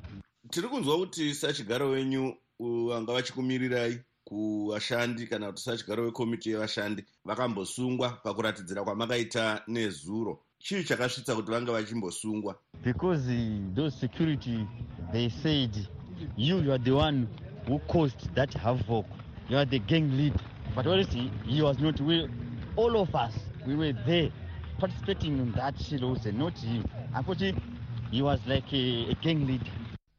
tiri 0.50 0.68
kunzwa 0.68 0.98
kuti 0.98 1.34
sachigaro 1.34 1.90
wenyu 1.90 2.34
vanga 2.60 3.12
vachikumirirai 3.12 4.00
kuvashandi 4.24 5.26
kana 5.26 5.46
kuti 5.46 5.62
sachigaro 5.62 6.04
wekomiti 6.04 6.50
yevashandi 6.50 7.04
vakambosungwa 7.24 8.08
pakuratidzira 8.08 8.84
kwamakaita 8.84 9.62
nezuro. 9.68 10.40
Chii 10.58 10.84
chakasvitsa 10.84 11.34
kuti 11.34 11.50
vanga 11.50 11.72
vachimbosungwa? 11.72 12.56
Because 12.84 13.28
those 13.74 13.96
security 14.00 14.66
they 15.12 15.28
said 15.28 15.88
you 16.36 16.58
you 16.58 16.72
are 16.72 16.82
the 16.82 16.92
one 16.92 17.28
who 17.66 17.78
caused 17.88 18.34
that 18.34 18.54
havoc. 18.54 19.06
You 19.48 19.58
are 19.58 19.66
the 19.66 19.78
gang 19.78 20.10
leader. 20.16 20.40
But 20.74 20.86
honestly 20.86 21.30
he? 21.46 21.62
Was 21.62 21.78
not 21.78 22.00
we 22.00 22.28
all 22.76 22.96
of 22.96 23.14
us 23.14 23.34
we 23.66 23.76
were 23.76 23.92
there 24.06 24.30
participating 24.78 25.38
in 25.38 25.52
that 25.52 25.76
shilose 25.76 26.32
not 26.34 26.58
him. 26.58 26.84
Unfortunately 27.14 27.62
he 28.10 28.22
was 28.22 28.40
like 28.46 28.72
a, 28.72 29.10
a 29.10 29.14
gang 29.22 29.46
leader 29.46 29.70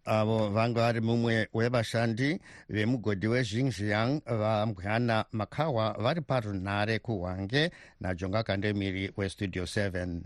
avo 0.07 0.49
vanga 0.49 0.81
vari 0.81 1.01
mumwe 1.01 1.47
wevashandi 1.53 2.39
vemugodhi 2.69 3.27
wezhingjiang 3.27 4.21
vamhana 4.25 5.25
makawa 5.31 5.93
vari 5.99 6.21
parunhare 6.21 6.99
kuhwange 6.99 7.71
najonga 7.99 8.43
kandemiri 8.43 9.11
westudio 9.17 9.63
7 9.63 10.21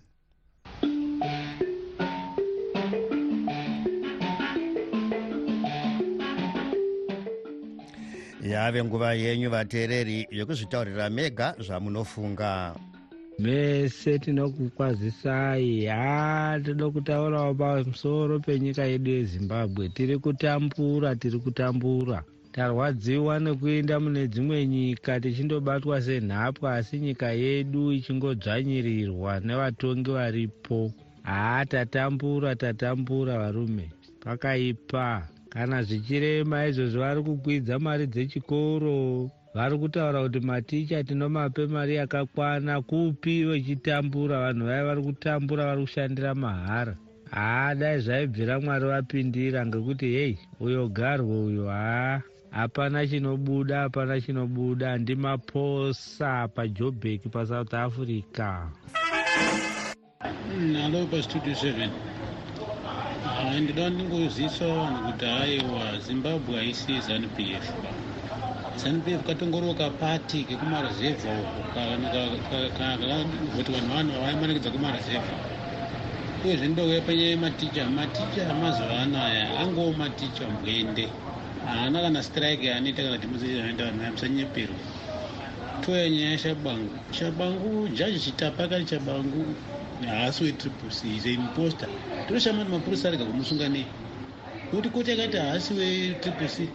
yave 8.41 8.83
nguva 8.83 9.13
yenyu 9.13 9.49
vateereri 9.49 10.27
yokuzvitaurira 10.31 11.09
mega 11.09 11.55
zvamunofunga 11.59 12.75
mese 13.41 14.19
tinokukwazisai 14.19 15.85
ha 15.85 16.59
toda 16.65 16.89
kutaurawo 16.89 17.53
pamusoro 17.53 18.39
penyika 18.39 18.83
yedu 18.85 19.09
yezimbabwe. 19.11 19.89
Tiri 19.89 20.17
kutambura 20.17 21.15
tiri 21.15 21.39
kutambura. 21.39 22.23
Tarwadziwa 22.51 23.39
nekuenda 23.39 23.99
mune 23.99 24.27
dzimwe 24.27 24.67
nyika 24.67 25.19
tichindobatwa 25.19 26.01
senhapwa 26.01 26.75
asi 26.75 26.99
nyika 26.99 27.31
yedu 27.31 27.91
ichingodzvanyirirwa 27.91 29.39
nevatongi 29.39 30.11
varipo. 30.11 30.91
Haa 31.23 31.65
tatambura 31.65 32.55
tatambura 32.55 33.37
varume. 33.37 33.89
Pakaipa. 34.23 35.27
Kana 35.49 35.83
zvichirema 35.83 36.65
izvozvo 36.67 36.99
vari 36.99 37.21
kukwidza 37.23 37.79
mari 37.79 38.07
dzechikoro 38.07 39.29
vari 39.53 39.77
kutaura 39.77 40.21
kuti 40.23 40.39
maticha 40.39 41.03
tinomape 41.03 41.65
mari 41.67 41.95
yakakwana 41.95 42.81
kupi 42.81 43.43
vechitambura? 43.43 44.39
Vanhu 44.39 44.65
vaya 44.65 44.83
vari 44.85 45.01
kutambura 45.03 45.65
vari 45.65 45.81
kushandira 45.81 46.35
mahara. 46.35 46.95
Haa 47.31 47.75
dai 47.75 47.99
zvaibvira 47.99 48.59
mwari 48.59 48.85
vapindira 48.85 49.65
ngekuti 49.65 50.05
hei 50.05 50.37
uyo 50.59 50.87
garwe 50.87 51.37
uyo 51.45 51.67
haa 51.69 52.21
hapana 52.51 53.07
chinobuda 53.07 53.79
hapana 53.79 54.21
chinobuda. 54.21 54.97
Ndimaposa 54.97 56.47
pajobek 56.47 57.21
pasouth 57.31 57.73
africa. 57.73 58.67
Nalo 60.71 61.05
pastudio 61.05 61.55
seven. 61.55 61.89
Ndinoda 63.63 63.89
ndingozivisa 63.89 64.67
vanhu 64.67 65.11
kuti 65.11 65.25
haiwa 65.25 65.99
zimbabwe 66.07 66.55
haisi 66.55 66.99
zanup 67.01 67.39
f 67.39 67.73
zanup 68.81 69.07
f 69.07 69.21
katongoroka 69.27 69.89
pati 69.89 70.43
kekumarezevha 70.43 71.31
uko 71.59 71.79
kuti 73.55 73.71
vanhu 73.71 73.89
vanhu 73.93 74.13
vaimanikidza 74.23 74.69
kumarezevha 74.71 75.33
uyezve 76.45 76.67
ndouya 76.67 77.01
panyaya 77.01 77.29
yematicha. 77.29 77.85
Maticha 77.89 78.49
amazuva 78.49 78.99
anaya 79.05 79.59
angoo 79.59 79.93
maticha 79.93 80.43
mbwende 80.49 81.05
haana 81.67 82.01
kana 82.01 82.23
strike 82.23 82.65
yaanoita 82.65 83.03
kana 83.03 83.17
demonstration 83.17 83.77
vanhu 83.77 84.01
vamusanyeperwa 84.03 84.75
toya 85.81 86.09
nyaya 86.09 86.31
yashabangu 86.31 86.89
shabangu 87.11 87.87
jaji 87.87 88.19
chitapa 88.19 88.63
akati 88.63 88.85
chabangu 88.85 89.45
haasi 90.09 90.43
wetriple 90.43 90.89
c 90.89 91.15
is 91.17 91.25
aimposter 91.25 91.89
tonoshama 92.27 92.59
kuti 92.65 92.71
mapurisa 92.71 93.07
arega 93.07 93.25
kumusunga 93.25 93.69
nei 93.69 93.85
nokuti 94.73 94.89
koti 94.89 95.11
akati 95.11 95.37
haasi 95.37 95.73
wetriple 95.73 96.47
c 96.47 96.69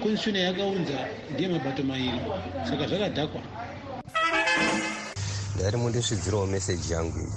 constitution 0.00 0.36
yakaunza 0.36 0.98
ndiye 1.30 1.48
mabato 1.48 1.82
mairi. 1.82 2.20
Saka 2.70 2.86
zvakadhakwa. 2.86 3.42
Ndarimo 5.56 5.90
ndisvidzirawo 5.90 6.46
meseji 6.46 6.92
yangu 6.92 7.18
iyo 7.18 7.32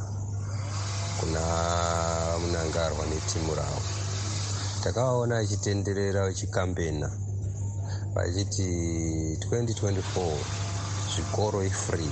kuna 1.20 1.42
munangarwa 2.42 3.06
netimu 3.06 3.56
ravo. 3.56 3.82
Takavaona 4.84 5.38
achitenderera 5.38 6.26
vachikambena 6.28 7.10
vachiti 8.16 8.68
2024 9.52 10.38
zvikoro 11.16 11.64
ifree. 11.64 12.12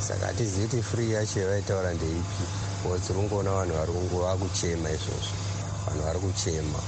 Saka 0.00 0.26
hatizivi 0.26 0.68
kuti 0.68 0.82
free 0.82 1.10
yacho 1.12 1.40
yavaitaura 1.40 1.94
ndeipi. 1.94 2.44
Bcause 2.82 3.06
tiri 3.06 3.18
kungoona 3.18 3.50
vanhu 3.50 3.74
vari 3.74 3.92
kungova 3.92 4.36
kuchema 4.36 4.90
izvozvo. 4.90 5.34
Vanhu 5.86 6.02
vari 6.04 6.18
kuchema 6.20 6.78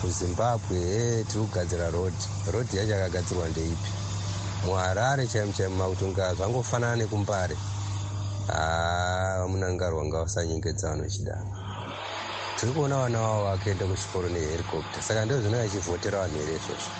kuzimbabwe 0.00 0.78
e 0.78 1.24
tiri 1.28 1.40
kugadzira 1.44 1.90
rodhi 1.90 2.26
rodhi 2.52 2.76
yacho 2.76 2.92
yakagadzirwa 2.92 3.48
ndeipi? 3.48 3.90
Muharare 4.64 5.26
chaimo 5.26 5.52
chaimo 5.52 5.76
makutunga 5.76 6.34
zvangofanana 6.34 6.96
nekumbare 6.96 7.56
haa 8.46 9.38
vamunangarwa 9.40 10.04
ngavasanyengedza 10.04 10.88
vanhu 10.90 11.02
vachidaro 11.04 11.46
tiri 12.56 12.72
kuona 12.72 12.96
vana 12.96 13.18
vavo 13.18 13.44
vakaenda 13.44 13.86
kuchikoro 13.86 14.28
nehericopter 14.28 15.02
saka 15.02 15.24
ndo 15.24 15.40
zvino 15.40 15.58
vachivhotera 15.58 16.18
vanhu 16.22 16.38
here 16.38 16.54
izvozvo? 16.56 16.90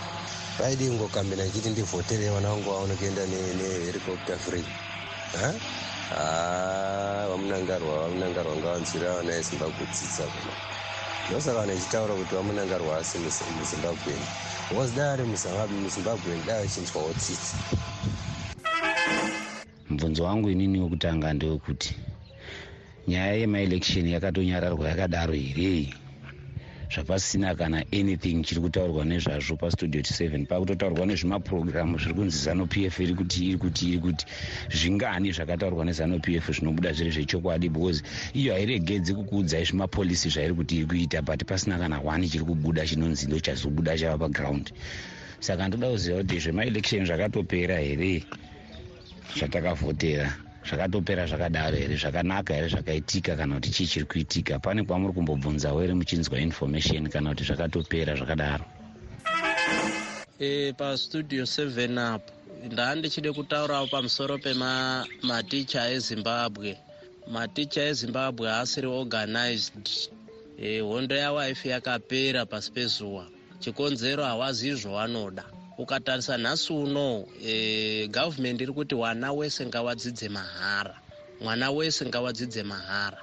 Vaidi 0.59 0.91
ngokambena 0.91 1.45
ichiti 1.47 1.71
ndivhoterei 1.71 2.31
vana 2.35 2.49
vangu 2.51 2.71
vaone 2.71 2.95
kuenda 2.97 3.27
nehericopter 3.27 4.39
free? 4.39 4.65
Vamunangarwa 7.31 7.95
vamunangarwa 8.01 8.57
ngavanzwira 8.57 9.15
vana 9.15 9.33
vezimbabwe 9.33 9.87
dzidza 9.87 10.25
kuna 10.33 10.78
ndosaka 11.31 11.59
vanhu 11.61 11.75
vachitaura 11.75 12.15
kuti 12.15 12.35
vamunangarwa 12.35 12.97
asi 12.99 13.19
muzimbabweni 13.19 14.27
bcause 14.71 14.95
dai 14.97 15.09
ari 15.13 15.25
muzimbabweni 15.25 16.43
dai 16.47 16.63
vachinzwawo 16.63 17.13
tsitsi 17.13 17.57
mubvunzo 19.91 20.25
wangu 20.25 20.51
inini 20.51 20.81
wekutanga 20.81 21.33
ndewekuti 21.33 21.97
nyaya 23.09 23.33
yemaelection 23.33 24.09
yakatonyararwa 24.09 24.89
yakadaro 24.89 25.35
here 25.35 25.95
zvapasina 26.91 27.55
kana 27.55 27.85
anything 27.93 28.43
chiri 28.45 28.61
kutaurwa 28.61 29.05
nezvazvo 29.05 29.57
pastudio 29.57 30.01
t7 30.01 30.47
pakutotaurwa 30.47 31.07
nezvemapurogiramu 31.07 31.99
zviri 31.99 32.15
kunzi 32.15 32.39
zanup 32.39 32.77
f 32.77 33.01
iri 33.01 33.15
kuti 33.15 33.49
iri 33.49 33.59
kuti 33.59 33.89
iri 33.89 33.99
kuti. 33.99 34.27
Zvingani 34.73 35.33
zvakataurwa 35.33 35.85
nezanup 35.85 36.29
f 36.29 36.51
zvinobuda 36.51 36.93
zviri 36.93 37.11
zvechokwadi 37.11 37.69
because 37.69 38.03
iyo 38.33 38.55
hairegedzi 38.55 39.15
kukuudzai 39.15 39.65
zvemapolisi 39.65 40.29
zvairi 40.29 40.55
kuti 40.55 40.77
iri 40.77 40.87
kuita 40.87 41.23
but 41.23 41.45
pasina 41.45 41.79
kana 41.79 42.01
wani 42.01 42.29
chiri 42.29 42.45
kubuda 42.45 42.87
chinonzi 42.87 43.27
ndo 43.27 43.41
chazobuda 43.41 43.99
chava 43.99 44.19
paground. 44.19 44.73
Saka 45.41 45.69
ndoda 45.69 45.91
kuziva 45.91 46.19
kuti 46.19 46.41
zvemaelection 46.41 47.07
zvakatopera 47.07 47.79
here 47.79 48.25
zvatakavhotera 49.37 50.48
zvakatopera 50.69 51.27
zvakadaro 51.27 51.77
here 51.77 51.97
zvakanaka 51.97 52.55
here 52.55 52.69
zvakaitika 52.69 53.37
kana 53.37 53.55
kuti 53.55 53.71
chii 53.71 53.87
chiri 53.87 54.07
kuitika. 54.07 54.59
Pane 54.59 54.85
kwamuri 54.85 55.15
kumbobvunzawo 55.15 55.81
here 55.81 55.95
muchinzwa 55.95 56.39
information 56.41 57.09
kana 57.09 57.31
kuti 57.31 57.45
zvakatopera 57.45 58.17
zvakadaro? 58.17 58.65
E, 60.39 60.73
pastudio 60.73 61.45
7 61.45 62.15
up 62.15 62.23
ndaa 62.73 62.95
ndichide 62.95 63.33
kutaurawo 63.33 63.87
pamusoro 63.87 64.39
pematicha 64.39 65.91
ezimbabwe. 65.91 66.79
Maticha 67.27 67.83
ezimbabwe 67.83 68.49
haasiri 68.49 68.87
organized. 68.87 69.89
E, 70.59 70.81
hondo 70.81 71.15
yawife 71.17 71.69
yakapera 71.69 72.47
pasi 72.47 72.73
pezuva. 72.73 73.27
Chikonzero 73.61 74.25
hawazivi 74.25 74.77
zvawanoda 74.77 75.58
ukatarisa 75.79 76.37
nhasi 76.39 76.73
uno 76.73 77.27
e, 77.45 78.09
gavhumendi 78.09 78.65
iri 78.65 78.73
kuti 78.73 78.95
wana 78.95 79.33
wese 79.33 79.67
ngawadzidze 79.67 80.29
mahara. 80.29 81.01
Mwana 81.41 81.71
wese 81.71 82.07
ngawadzidze 82.07 82.63
mahara. 82.63 83.19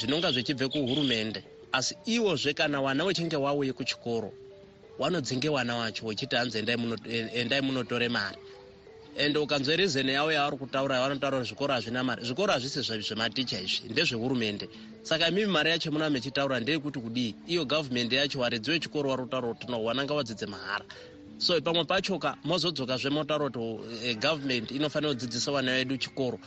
Zvinonga 0.00 0.32
zvichibve 0.32 0.68
kuhurumende. 0.68 1.44
Asi 1.72 1.96
iwozve 2.06 2.54
kana 2.54 2.80
wana 2.80 3.04
wechinge 3.04 3.36
wauye 3.36 3.72
kuchikoro 3.72 4.32
wanodzinge 4.98 5.48
wana 5.48 5.76
wacho 5.76 6.06
wechiti 6.06 6.36
hanzi 6.36 6.58
endai 6.58 7.60
munotore 7.62 8.08
mari. 8.08 8.38
Ende 9.16 9.38
ukanzwe 9.38 9.76
rizeni 9.76 10.12
yavo 10.12 10.32
yavari 10.32 10.56
kutaura 10.56 11.00
vanotaura 11.00 11.42
zvikoro 11.42 11.74
hazvina 11.74 12.04
mari. 12.04 12.24
Zvikoro 12.24 12.52
hazvisi 12.52 12.82
zvematicha 12.82 13.60
izvi 13.60 13.88
ndezvehurumende. 13.88 14.68
Saka 15.02 15.28
imimi 15.28 15.46
mari 15.52 15.70
yacho 15.70 15.90
muna 15.92 16.10
mechitaura 16.10 16.60
ndeyekuti 16.60 17.00
kudii? 17.00 17.34
Iyo 17.46 17.64
gavhumendi 17.64 18.16
yacho 18.16 18.40
waridzi 18.40 18.70
wechikoro 18.70 19.10
vari 19.10 19.22
kutaura 19.22 19.48
kuti 19.48 19.66
no 19.66 19.84
wana 19.84 20.04
ngawadzidze 20.04 20.46
mahara 20.46 20.84
so 21.38 21.60
pamwe 21.60 21.84
pachoka 21.84 22.36
mozodzokazve 22.44 23.10
motaura 23.10 23.50
kuti 23.50 24.14
gavhumendi 24.18 24.74
inofanira 24.74 25.14
kudzidzisa 25.14 25.52
vana 25.52 25.72
vedu 25.72 25.96
chikoro. 25.96 26.38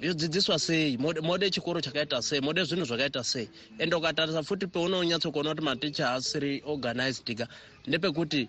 Yodzidziswa 0.00 0.58
sei? 0.58 0.96
Mode 0.96 1.50
chikoro 1.50 1.80
chakaita 1.80 2.22
sei? 2.22 2.40
Mode 2.40 2.64
zvinhu 2.64 2.84
zvakaita 2.84 3.24
sei? 3.24 3.48
Ende 3.78 3.96
ukatarisa 3.96 4.42
futi 4.42 4.66
peunonyatsokuona 4.66 5.50
kuti 5.50 5.62
maticha 5.62 6.06
haasiri 6.06 6.62
organized 6.66 7.36
ka 7.36 7.48
ndepekuti 7.86 8.48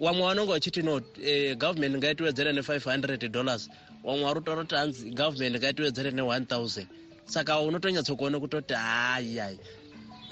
vamwe 0.00 0.22
vanonge 0.22 0.52
vachiti 0.52 0.82
no 0.82 1.00
eh, 1.24 1.56
gavhumendi 1.56 1.98
ngaitiwedzere 1.98 2.52
ne500 2.52 3.28
dollars 3.28 3.70
vamwe 4.04 4.24
vari 4.24 4.40
kutaura 4.40 4.62
kuti 4.62 4.74
hanzi 4.74 5.10
gavhumendi 5.10 5.58
ngaitiwedzere 5.58 6.10
ne1000 6.10 6.86
saka 7.24 7.60
unotonyatsokuona 7.60 8.40
kutoti 8.40 8.74
hayi 8.74 9.58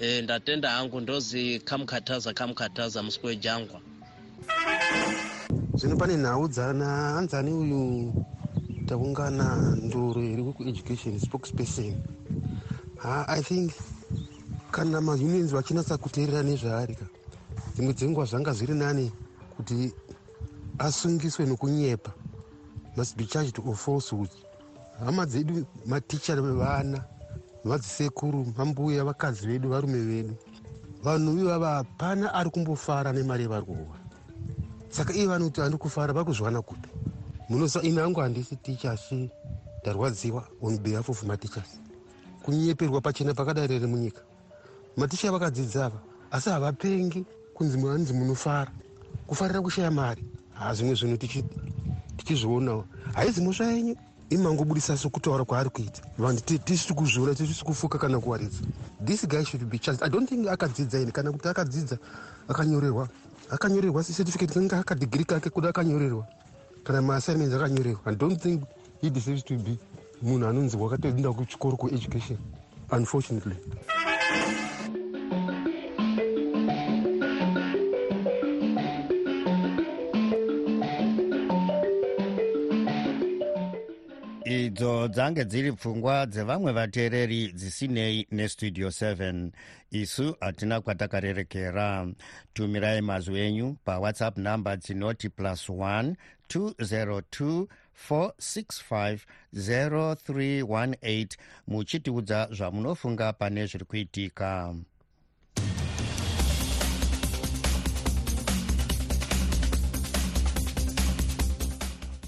e, 0.00 0.22
ndatenda 0.22 0.70
hangu 0.70 1.00
ndozi 1.00 1.58
kamukataza 1.58 2.32
kamukataza 2.32 3.02
musi 3.02 3.20
wejangwa 3.22 3.80
zvino 5.74 5.96
pane 5.96 6.16
nhau 6.16 6.48
dzanahanzani 6.48 7.52
uyu 7.52 8.12
taungana 8.86 9.76
ndoro 9.82 10.22
iri 10.22 10.42
kueducation 10.42 11.18
spokesperson. 11.18 11.94
Ha 12.96 13.24
i 13.28 13.42
think 13.42 13.72
kana 14.70 15.00
maunions 15.00 15.52
vachinatsa 15.52 15.96
kuteerera 15.98 16.42
nezvaari 16.42 16.94
ka 16.94 17.06
dzimwe 17.74 17.92
dzenguva 17.94 18.26
zvanga 18.26 18.52
zviri 18.52 18.74
nani 18.74 19.12
kuti 19.56 19.92
asungiswe 20.78 21.46
nokunyepa 21.46 22.12
must 22.96 23.16
be 23.16 23.24
charged 23.24 23.58
of 23.58 23.84
falsehood 23.84 24.30
hama 24.98 25.26
dzedu 25.26 25.66
maticha 25.86 26.36
vevana 26.36 27.04
vadzisekuru 27.64 28.46
mambuya 28.56 29.04
vakadzi 29.04 29.46
vedu 29.46 29.68
varume 29.68 29.98
vedu 29.98 30.34
vanhu 31.04 31.38
ivava 31.38 31.70
hapana 31.74 32.34
ari 32.34 32.50
kumbofara 32.50 33.12
nemari 33.12 33.42
yevari 33.42 33.66
kuwa 33.66 34.03
saka 34.94 35.12
iye 35.12 35.26
vanhu 35.26 35.50
kuti 35.50 35.60
handi 35.60 35.76
kufara 35.76 36.12
vari 36.12 36.26
kuzviwana 36.26 36.62
kupi? 36.62 36.88
Munoziva 37.48 37.84
imi 37.84 37.98
hangu 38.00 38.20
handisi 38.20 38.56
ticha 38.56 38.92
asi 38.92 39.30
ndarwadziwa 39.82 40.46
on 40.62 40.78
behalf 40.78 41.08
of 41.08 41.22
matichers 41.22 41.80
kunyeperwa 42.42 43.00
pachena 43.00 43.34
pakadai 43.34 43.66
rere 43.66 43.86
munyika. 43.86 44.22
Maticha 44.96 45.32
vakadzidza 45.32 45.86
ava 45.86 45.98
asi 46.30 46.50
havapengi 46.50 47.24
kunzi 47.54 47.78
manzi 47.78 48.12
munofara. 48.12 48.70
Kufarira 49.26 49.60
kushaya 49.60 49.90
mari 49.90 50.24
hazvimwe 50.54 50.94
zvinhu 50.94 51.16
tichizvionawo. 52.16 52.84
Haizi 53.14 53.40
mhosva 53.40 53.66
yenyu 53.66 53.96
imangobudisa 54.30 54.96
sokutaura 54.96 55.44
kwaari 55.44 55.70
kuita. 55.70 56.02
Vanhu 56.18 56.40
tisiri 56.40 56.94
kuzviona 56.94 57.34
tisiri 57.34 57.64
kufuka 57.64 57.98
kana 57.98 58.20
kuwaridza. 58.20 58.58
This 59.04 59.26
guy 59.28 59.44
should 59.44 59.64
be 59.70 59.78
charged. 59.78 60.02
I 60.02 60.08
don't 60.10 60.28
think 60.28 60.48
akadzidza 60.48 61.00
ini 61.00 61.12
kana 61.12 61.32
kuti 61.32 61.48
akadzidza 61.48 61.98
akanyorerwa. 62.48 63.08
Akanyorerwa 63.50 64.04
certificate 64.04 64.54
kanga 64.54 64.78
akadhigiri 64.78 65.24
kake 65.24 65.50
kuda 65.50 65.68
akanyorerwa. 65.68 66.26
Kana 66.84 67.02
maassignments 67.02 67.54
akanyorewa 67.54 68.00
i 68.06 68.14
don't 68.14 68.40
think 68.42 68.62
he 69.00 69.10
deserves 69.10 69.42
to 69.44 69.54
be 69.56 69.78
munhu 70.22 70.46
anonzi 70.46 70.76
wakatoenda 70.76 71.32
kuchikoro 71.32 71.76
kueducation 71.76 72.38
unfortunately 72.92 73.56
idzo 84.74 85.08
dzange 85.08 85.44
dziri 85.44 85.72
pfungwa 85.72 86.26
dzevamwe 86.26 86.72
vateereri 86.72 87.52
dzisinei 87.52 88.26
nestudio 88.30 88.88
7 88.88 89.50
isu 89.90 90.36
hatina 90.40 90.80
kwatakarerekera. 90.80 92.06
Tumirai 92.54 93.00
mazwi 93.00 93.40
enyu 93.40 93.76
pawhatsapp 93.84 94.36
namba 94.38 94.76
dzinoti 94.76 95.28
plus 95.28 95.68
1 95.68 96.14
202 96.48 97.66
465 98.08 99.18
0318 99.54 101.28
muchitiudza 101.66 102.48
zvamunofunga 102.50 103.32
pane 103.32 103.66
zviri 103.66 103.84
kuitika 103.84 104.74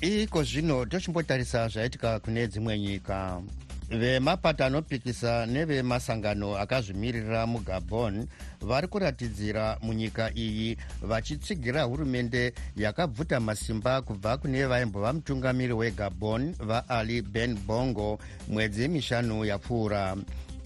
iko 0.01 0.43
zvino 0.43 0.85
tochimbotarisa 0.85 1.69
zvaitika 1.69 2.21
kune 2.21 2.47
dzimwe 2.47 2.79
nyika. 2.79 3.43
Vemapato 3.91 4.65
anopikisa 4.65 5.47
nevemasangano 5.47 6.57
akazvimirira 6.59 7.47
mugabon 7.47 8.27
vari 8.61 8.89
kuratidzira 8.89 9.79
munyika 9.83 10.31
iyi 10.35 10.77
vachitsigira 11.03 11.83
hurumende 11.83 12.53
yakabvuta 12.77 13.41
masimba 13.41 14.03
kubva 14.03 14.37
kune 14.37 14.67
vaimbova 14.67 15.13
mutungamiri 15.13 15.73
wegabon 15.73 16.55
vaali 16.59 17.23
ben 17.23 17.55
bongo 17.67 18.19
mwedzi 18.49 18.89
mishanu 18.89 19.45
yapfuura 19.45 20.17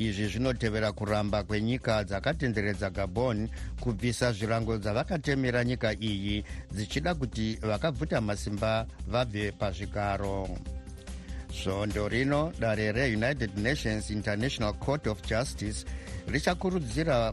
izvi 0.01 0.27
zvinotevera 0.27 0.93
kuramba 0.93 1.43
kwenyika 1.45 2.05
dzakatenderedza 2.05 2.91
gabon 2.91 3.49
kubvisa 3.81 4.33
zvirango 4.33 4.79
dzavakatemera 4.79 5.65
nyika 5.65 5.93
iyi 6.01 6.45
dzichida 6.73 7.15
kuti 7.15 7.59
vakabvuta 7.63 8.21
masimba 8.21 8.87
vabve 9.07 9.53
pazvigaro. 9.53 10.49
Svondo 11.53 12.09
rino 12.09 12.53
dare 12.61 12.93
reunited 12.93 13.59
nations 13.59 14.11
international 14.11 14.73
court 14.73 15.07
of 15.07 15.21
justice 15.29 15.85
richakurudzira 16.29 17.33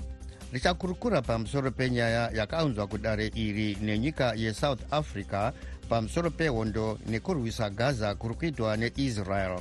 richakurukura 0.54 1.22
pamusoro 1.22 1.72
penyaya 1.72 2.32
yakaunzwa 2.34 2.88
kudare 2.88 3.32
iri 3.36 3.78
nenyika 3.82 4.34
yesouth 4.36 4.82
africa 4.92 5.52
pamusoro 5.90 6.30
pehondo 6.30 7.00
nekurwisa 7.08 7.70
gaza 7.70 8.16
kuri 8.16 8.36
kuitwa 8.36 8.78
neisrael 8.78 9.60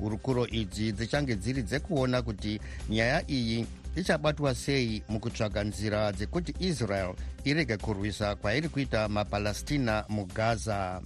hurukuro 0.00 0.46
idzi 0.46 0.92
dzichange 0.92 1.36
dziri 1.36 1.62
dzekuona 1.62 2.22
kuti 2.22 2.60
nyaya 2.88 3.30
iyi 3.30 3.66
ichabatwa 3.96 4.54
sei 4.54 5.02
mukutsvaga 5.08 5.64
nzira 5.64 6.12
dzekuti 6.12 6.54
israel 6.58 7.14
irege 7.44 7.76
kurwisa 7.76 8.34
kwairi 8.34 8.68
kuita 8.68 9.08
mapalestina 9.08 10.04
mugaza. 10.08 11.00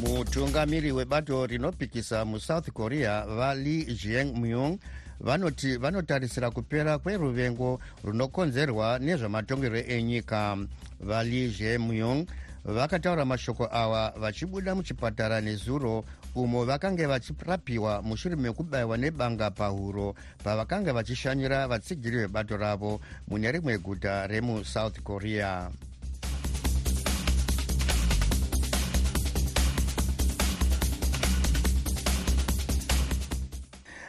Mutungamiri 0.00 0.92
webato 0.92 1.46
rinopikisa 1.46 2.24
musouth 2.24 2.70
korea 2.70 3.26
vali 3.26 3.84
jieng 3.84 4.36
myung 4.38 4.78
vanoti 5.20 5.76
vanotarisira 5.76 6.50
kupera 6.50 6.98
kweruvengo 6.98 7.80
runokonzerwa 8.04 8.98
nezvematongerwo 8.98 9.78
enyika. 9.78 10.56
Vali 11.00 11.48
jemyung 11.50 12.26
vakataura 12.64 13.24
mashoko 13.24 13.68
awa 13.72 14.10
vachibuda 14.16 14.74
muchipatara 14.74 15.40
nezuro 15.40 16.04
umo 16.34 16.64
vakange 16.64 17.06
vachirapiwa 17.06 18.02
mushure 18.02 18.36
mekubayiwa 18.36 18.96
nebanga 18.96 19.50
pahuro 19.50 20.14
pavakanga 20.44 20.92
vachishanyira 20.92 21.68
vatsigiri 21.68 22.16
vebato 22.18 22.56
ravo 22.56 23.00
mune 23.28 23.52
rimwe 23.52 23.78
guta 23.78 24.26
remusouth 24.26 25.00
korea. 25.02 25.70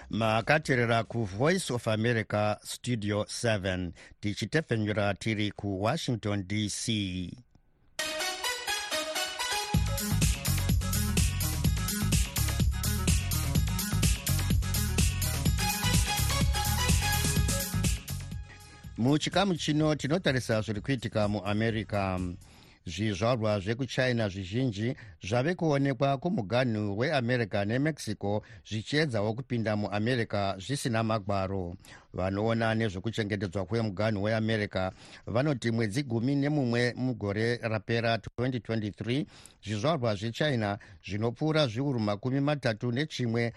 Makateerera 0.09 1.03
kuvoice 1.03 1.73
of 1.73 1.87
america 1.87 2.57
studio 2.63 3.23
7 3.23 3.91
tichitefenyura 4.19 5.13
tiri 5.13 5.51
kuwashington 5.51 6.43
dc 6.47 6.87
muchikamu 19.01 19.55
chino 19.55 19.95
tinotarisa 19.95 20.61
zviri 20.61 20.81
kuitika 20.81 21.27
muamerica. 21.27 22.19
Zvizvarwa 22.85 23.59
zvekuchina 23.59 24.29
zvizhinji 24.29 24.95
zvave 25.23 25.55
kuonekwa 25.55 26.17
kumuganhu 26.17 26.97
weamerica 26.97 27.65
nemexico 27.65 28.41
zvichiedzawo 28.69 29.33
kupinda 29.33 29.75
muamerica 29.75 30.55
zvisina 30.57 31.03
magwaro. 31.03 31.75
Vanoona 32.13 32.75
nezvekuchengetedzwa 32.75 33.65
kwemuganhu 33.65 34.23
weamerica 34.23 34.91
vanoti 35.27 35.71
mwedzi 35.71 36.03
gumi 36.03 36.35
nemumwe 36.35 36.93
mugore 36.97 37.57
rapera 37.57 38.15
2023 38.15 39.25
zvizvarwa 39.63 40.15
zvechina 40.15 40.77
zvinopfuura 41.05 41.67
zviuru 41.67 41.99
makumi 41.99 42.39
matatu 42.39 42.91
nechimwe 42.91 43.53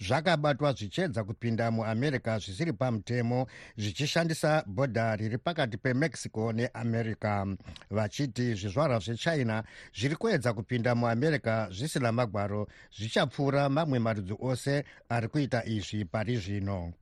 zvakabatwa 0.00 0.72
zvichiedza 0.72 1.24
kupinda 1.24 1.70
muamerica 1.70 2.38
zvisiri 2.38 2.72
pamutemo 2.72 3.46
zvichishandisa 3.76 4.64
bhodha 4.66 5.16
riri 5.16 5.38
pakati 5.38 5.76
pemexico 5.76 6.52
neamerica 6.52 7.46
vachiti 7.90 8.54
zvizvarwa 8.54 8.98
zvechina 8.98 9.64
zviri 9.94 10.16
kuedza 10.16 10.52
kupinda 10.52 10.94
muamerica 10.94 11.68
zvisina 11.70 12.12
magwaro 12.12 12.68
zvichapfuura 12.96 13.68
mamwe 13.68 13.98
marudzi 13.98 14.34
ose 14.40 14.84
ari 15.08 15.28
kuita 15.28 15.64
izvi 15.64 16.04
pari 16.04 16.36
zvino 16.36 16.92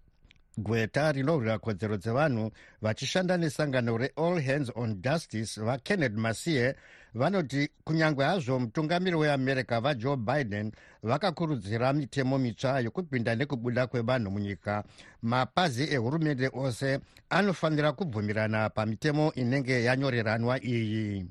gweta 0.58 1.12
rinorwira 1.12 1.58
kodzero 1.58 1.96
dzevanhu 1.96 2.50
vachishanda 2.82 3.36
nesangano 3.36 3.98
reall 3.98 4.40
hands 4.40 4.70
on 4.74 5.02
justice 5.02 5.60
vakenneth 5.60 6.16
masie 6.16 6.74
vanoti 7.14 7.68
kunyange 7.84 8.22
hazvo 8.22 8.58
mutungamiri 8.58 9.16
weamerica 9.16 9.80
vajoe 9.80 10.16
biden 10.16 10.72
vakakurudzira 11.02 11.92
mitemo 11.92 12.38
mitsva 12.38 12.80
yokupinda 12.80 13.34
nekubuda 13.34 13.86
kwevanhu 13.86 14.30
munyika. 14.30 14.84
Mapazi 15.22 15.84
ehurumende 15.94 16.50
ose 16.54 17.00
anofanira 17.30 17.92
kubvumirana 17.92 18.70
pamitemo 18.70 19.32
inenge 19.34 19.84
yanyoreranwa 19.84 20.64
iyi 20.64 21.26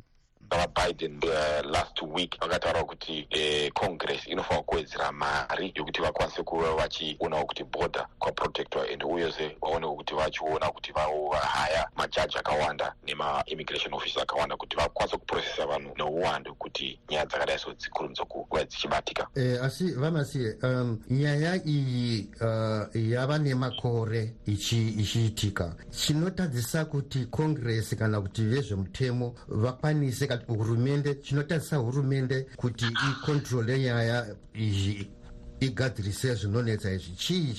vabiden 0.58 1.20
uh, 1.24 1.72
last 1.72 2.02
week 2.02 2.40
vakataurawo 2.42 2.86
kuti 2.86 3.28
uh, 3.32 3.74
congress 3.74 4.28
inofanira 4.28 4.64
kuwedzera 4.64 5.12
mari 5.12 5.72
yokuti 5.76 6.02
vakwanise 6.02 6.44
kuva 6.44 6.74
vachionawo 6.76 7.46
kuti 7.46 7.64
border 7.64 8.08
kwaprotectwa 8.20 8.86
and 8.94 9.04
uyezve 9.04 9.58
vaonewo 9.62 9.96
kuti 9.96 10.14
vachiona 10.16 10.72
kuti 10.72 10.92
vahaya 10.92 11.88
majaji 11.96 12.38
akawanda 12.38 12.94
nemaimmigration 13.08 13.94
office 13.94 14.22
akawanda 14.22 14.58
kuti 14.58 14.76
vakwanise 14.76 15.18
kuprocesa 15.18 15.66
vanhu 15.68 15.94
neuwandu 15.98 16.56
kuti 16.56 17.00
nyaya 17.10 17.26
dzakadai 17.26 17.60
so 17.60 17.74
dzikurumidza 17.74 18.26
kuva 18.26 18.64
dzichibatika. 18.64 19.28
Eh, 19.36 19.64
asi 19.64 19.92
vamasiye 19.92 20.56
um, 20.64 21.00
nyaya 21.10 21.66
iyi 21.66 22.30
uh, 22.42 23.02
yava 23.12 23.38
nemakore 23.38 24.34
ichiitika. 24.46 25.76
Chinotadzisa 25.92 26.86
kuti 26.86 27.26
congress 27.26 27.96
kana 27.96 28.22
kuti 28.22 28.42
vezvemutemo 28.44 29.36
vakwanise 29.48 30.28
hurumende 30.48 31.16
chinotadzisa 31.16 31.78
hurumende 31.78 32.44
kuti 32.56 32.86
ikontrole 33.12 33.80
nyaya 33.80 34.36
izvi 34.54 35.12
igadzirise 35.60 36.36
zvinonetsa 36.36 36.92
izvi. 36.92 37.16
Chii 37.16 37.54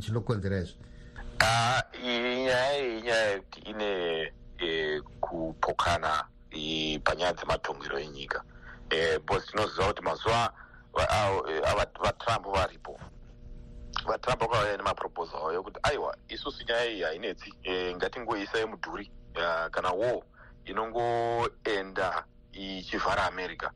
chinokonzera 0.00 0.58
izvi? 0.58 0.74
Nyaya 2.04 2.78
iyi 2.78 3.02
nyaya 3.02 3.30
yekuti 3.30 3.60
ine 3.60 4.32
kupokana 5.20 6.24
panyaya 7.04 7.32
dzematongero 7.32 7.98
enyika. 7.98 8.42
Bcause 9.24 9.46
tinoziva 9.46 9.86
kuti 9.86 10.02
mazuva 10.02 10.52
vatrump 12.02 12.46
varipo. 12.54 13.00
Vatrump 14.06 14.40
vakauya 14.40 14.76
nemaproposal 14.76 15.36
avo 15.36 15.52
yokuti 15.52 15.80
aiwa 15.82 16.16
isusu 16.28 16.64
nyaya 16.64 16.90
iyi 16.90 17.02
hainetsi. 17.02 17.54
Ngatingoisai 17.96 18.66
mudhuri. 18.66 19.10
Kana 19.70 19.92
war 19.92 20.22
inongoenda 20.70 22.24
ichivhara 22.52 23.26
america. 23.26 23.70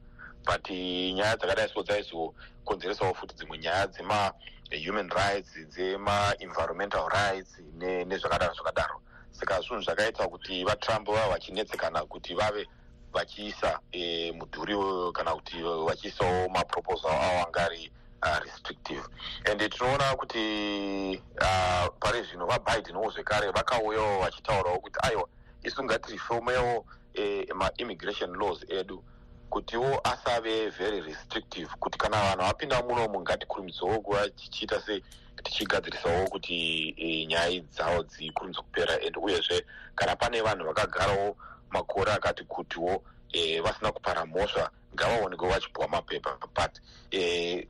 But 0.45 0.71
nyaya 0.71 1.37
dzakadai 1.37 1.69
so 1.69 1.83
dzaizokonzeresawo 1.83 3.15
futi 3.15 3.35
dzimwe 3.35 3.59
nyaya 3.59 3.87
dzemahuman 3.87 5.11
rights 5.11 5.53
dzemaenvironmental 5.69 7.09
rights 7.09 7.59
nezvakadaro 7.79 8.55
zvakadaro. 8.55 9.01
Saka 9.33 9.61
zvinhu 9.61 9.83
zvakaita 9.83 10.29
kuti 10.29 10.65
vatrump 10.65 11.07
vava 11.07 11.29
vachinetsekana 11.29 12.05
kuti 12.09 12.35
vave 12.35 12.67
vachiisa 13.13 13.81
e, 13.93 14.33
mudhuri 14.33 14.75
kana 15.13 15.35
kuti 15.35 15.63
vachiisawo 15.63 16.49
maproposal 16.49 17.11
avo 17.11 17.47
anga 17.47 17.65
ari 17.65 17.91
uh, 18.23 18.39
restrictive. 18.45 19.09
And 19.47 19.61
tinoona 19.61 20.17
kuti 20.17 21.21
uh, 21.41 21.89
pari 22.01 22.23
zvino 22.23 22.47
vabiden 22.47 22.97
zvekare 23.11 23.53
vakauyawo 23.53 24.21
vachitaurawo 24.21 24.79
kuti 24.81 24.99
aiwa 25.03 25.29
isu 25.63 25.85
ngatirifomewo 25.85 26.87
e, 27.15 27.47
maimmigration 27.55 28.37
laws 28.37 28.65
edu 28.69 29.05
kutiwo 29.51 30.01
asave 30.05 30.69
very 30.71 31.01
restrictive 31.01 31.69
kuti 31.81 31.99
kana 31.99 32.17
vanhu 32.23 32.43
vapinda 32.43 32.83
munomu 32.83 33.21
ngatikurumidzawo 33.21 34.01
kuva 34.01 34.29
tichiita 34.31 34.81
sei 34.81 35.03
tichigadzirisawo 35.43 36.29
kuti 36.29 36.55
e, 36.97 37.27
nyaya 37.27 37.61
dzavo 37.61 38.03
dzikurumidza 38.03 38.63
kupera. 38.63 38.95
And 39.07 39.17
uyezve 39.17 39.65
kana 39.95 40.17
pane 40.17 40.41
vanhu 40.41 40.65
vakagarawo 40.67 41.37
makore 41.71 42.13
akati 42.13 42.45
kutiwo 42.45 43.03
e, 43.33 43.61
vasina 43.61 43.93
kupara 43.93 44.27
mhosva 44.27 44.71
ngavaonekwe 44.95 45.49
vachipiwa 45.49 45.89
mapepa. 45.89 46.39
But 46.55 46.81
e, 47.11 47.69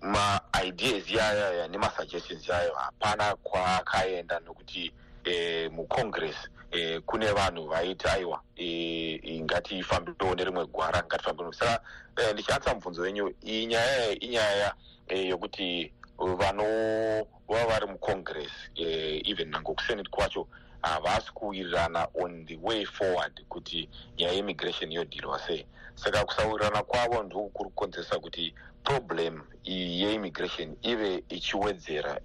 maideas 0.00 1.10
yayaya 1.10 1.68
nemasuggestions 1.68 2.48
yayo 2.48 2.74
hapana 2.74 3.36
kwakaenda 3.36 4.40
nokuti 4.40 4.92
e, 5.24 5.68
mucongress 5.68 6.36
e, 6.70 7.00
kune 7.00 7.32
vanhu 7.32 7.68
vaiti 7.68 8.08
aiwa 8.08 8.42
e, 8.56 9.40
ngatifambiwo 9.42 10.34
nerimwe 10.34 10.66
gwara 10.66 11.02
ngatifambiwo 11.06 11.52
saka 11.52 11.82
e, 12.16 12.32
ndichiatsa 12.32 12.74
mubvunzo 12.74 13.02
wenyu 13.02 13.34
iyi 13.42 13.66
nyaya 13.66 14.18
inyaya 14.20 14.74
e, 15.08 15.26
yokuti 15.26 15.92
vanova 16.18 17.66
vari 17.68 17.86
mucongress 17.86 18.52
e, 18.74 19.22
even 19.30 19.48
nango 19.50 19.74
kusenate 19.74 20.10
kwacho 20.10 20.46
havasi 20.82 21.32
kuwirirana 21.32 22.08
on 22.14 22.46
the 22.46 22.56
way 22.62 22.84
forward 22.86 23.44
kuti 23.48 23.88
nyaya 24.18 24.32
yeimmigration 24.32 24.92
yodhirwa 24.92 25.38
sei. 25.38 25.66
Saka 25.94 26.24
kusawirirana 26.24 26.82
kwavo 26.82 27.22
ndiko 27.22 27.48
kuri 27.48 27.70
kukonzeresa 27.70 28.18
kuti 28.18 28.54
problem 28.84 29.42
iyi 29.64 30.02
yeimmigration 30.02 30.76
ive 30.82 31.24
ichiwedzera 31.28 32.20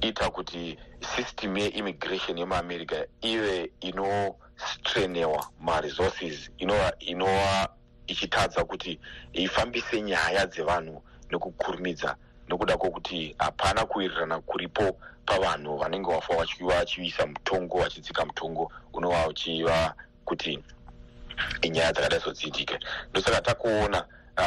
ichiita 0.00 0.30
kuti 0.30 0.78
system 1.16 1.56
yeimmigration 1.56 2.38
yemuamerica 2.38 3.06
ive 3.20 3.72
inostrenewa 3.80 5.46
maresources 5.60 6.50
inova 6.58 6.92
inova 6.98 7.68
ichitadza 8.06 8.64
kuti 8.64 9.00
ifambise 9.32 10.02
nyaya 10.02 10.46
dzevanhu 10.46 11.02
nekukurumidza 11.30 12.16
nokuda 12.48 12.76
kwokuti 12.76 13.34
hapana 13.38 13.86
kuwirirana 13.86 14.40
kuripo 14.40 14.96
pavanhu 15.26 15.78
vanenge 15.78 16.10
vafa 16.10 16.36
vachiisa 16.60 17.26
mutongo 17.26 17.78
vachidzika 17.78 18.24
mutongo 18.24 18.72
unova 18.92 19.28
uchiva 19.28 19.94
kuti 20.24 20.58
inyaya 21.62 21.92
dzakadai 21.92 22.20
sodziitike 22.20 22.78
ndosaka 23.10 23.40
takuona 23.40 24.06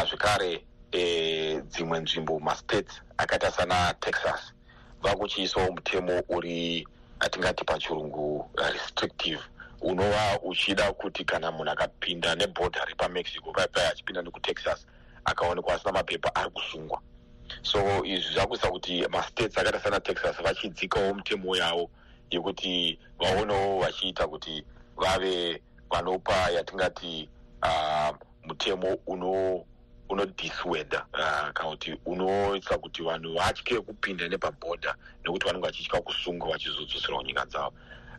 zvekare 0.09 0.65
e, 0.91 1.61
dzimwe 1.61 1.99
nzvimbo 1.99 2.39
mastates 2.39 3.01
akaita 3.17 3.51
sana 3.51 3.93
texas 3.99 4.53
vakuchiisawo 5.01 5.71
mutemo 5.71 6.23
uri 6.29 6.87
atingati 7.19 7.65
pachirungu 7.65 8.49
restrictive 8.73 9.41
unova 9.81 10.39
uchida 10.43 10.93
kuti 10.93 11.25
kana 11.25 11.51
munhu 11.51 11.71
akapinda 11.71 12.35
nebhodha 12.35 12.85
repamexico 12.85 13.51
paipai 13.51 13.85
achipinda 13.85 14.21
nekutexas 14.21 14.85
akaonekwa 15.25 15.73
asina 15.73 15.91
mapepa 15.91 16.35
ari 16.35 16.49
kusungwa 16.49 17.01
so 17.61 18.05
izvi 18.05 18.33
zvakuisa 18.33 18.71
kuti 18.71 19.07
mastates 19.07 19.57
akaita 19.57 19.79
sana 19.79 19.99
texas 19.99 20.41
vachidzikawo 20.41 21.13
mutemo 21.13 21.55
yavo 21.57 21.89
yekuti 22.31 22.99
vaonewo 23.19 23.79
vachiita 23.79 24.27
kuti 24.27 24.63
vave 24.97 25.61
vanopa 25.89 26.49
yatingati 26.49 27.29
uh, 27.63 28.15
mutemo 28.43 28.97
uno 29.07 29.65
unodisweda 30.09 31.05
uh, 31.13 31.49
kana 31.53 31.69
kuti 31.69 31.97
unoita 32.05 32.77
kuti 32.77 33.03
vanhu 33.03 33.33
vatye 33.33 33.81
kupinda 33.81 34.27
nepabhodha 34.27 34.95
nekuti 35.23 35.45
vanenge 35.45 35.67
vachitya 35.67 36.01
kusungwa 36.01 36.49
vachizodzoserwa 36.51 37.23
nyika 37.23 37.45
dzavo. 37.45 37.73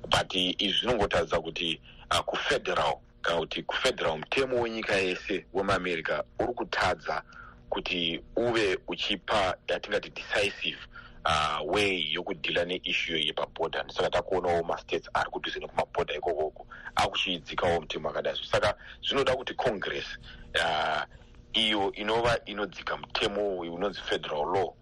But 0.09 0.35
izvi 0.35 0.73
zvinongotaridza 0.73 1.41
kuti 1.41 1.81
uh, 2.11 2.19
kufederal 2.19 2.95
kana 3.23 3.39
kuti 3.39 3.63
kufederal 3.63 4.19
mutemo 4.19 4.61
wenyika 4.61 4.95
yese 4.95 5.47
wemuamerica 5.53 6.25
uri 6.39 6.55
kutadza 6.55 7.23
kuti 7.69 8.23
uve 8.37 8.79
uchipa 8.89 9.57
yatingati 9.69 10.11
decisive 10.11 10.79
uh, 11.25 11.75
way 11.75 12.13
yokudhila 12.13 12.65
neissue 12.65 13.27
yepabhodha 13.27 13.85
saka 13.89 14.11
takuonawo 14.11 14.63
mastates 14.63 15.11
ari 15.15 15.31
kudhuze 15.31 15.61
nekumabhodha 15.61 16.15
ikokoko 16.15 16.67
akuchidzikawo 16.95 17.81
mutemo 17.81 18.11
akadai 18.11 18.37
so 18.37 18.45
saka 18.45 18.75
zvinoda 19.03 19.37
kuti 19.37 19.55
congress 19.55 20.07
uh, 20.55 21.03
iyo 21.53 21.93
inova 21.93 22.39
inodzika 22.45 22.97
mutemo 22.97 23.59
unonzi 23.59 24.01
federal 24.01 24.53
law 24.53 24.75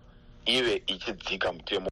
ive 0.45 0.83
ichidzika 0.87 1.53
mutemo. 1.53 1.89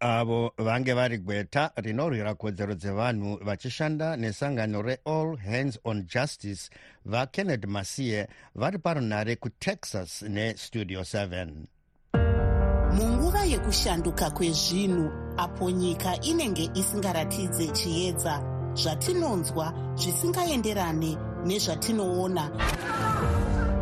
Avo 0.00 0.52
vange 0.58 0.92
vari 0.92 1.18
gweta 1.18 1.70
rinorwira 1.76 2.34
kodzero 2.34 2.74
dzevanhu 2.74 3.38
vachishanda 3.42 4.16
nesangano 4.16 4.82
reall 4.82 5.36
hands 5.36 5.78
on 5.84 6.06
justice 6.06 6.70
vakennedy 7.04 7.66
masiye 7.66 8.28
vari 8.54 8.78
parunhare 8.78 9.36
kutexas 9.36 10.22
nestudio 10.22 11.00
7 11.00 11.48
munguva 12.92 13.44
yekushanduka 13.44 14.30
kwezvinhu 14.30 15.10
apo 15.36 15.70
nyika 15.70 16.20
inenge 16.20 16.70
isingaratidze 16.74 17.66
chiedza 17.66 18.42
zvatinonzwa 18.74 19.74
zvisingaenderane 19.94 21.16
nezvatinoona 21.46 22.50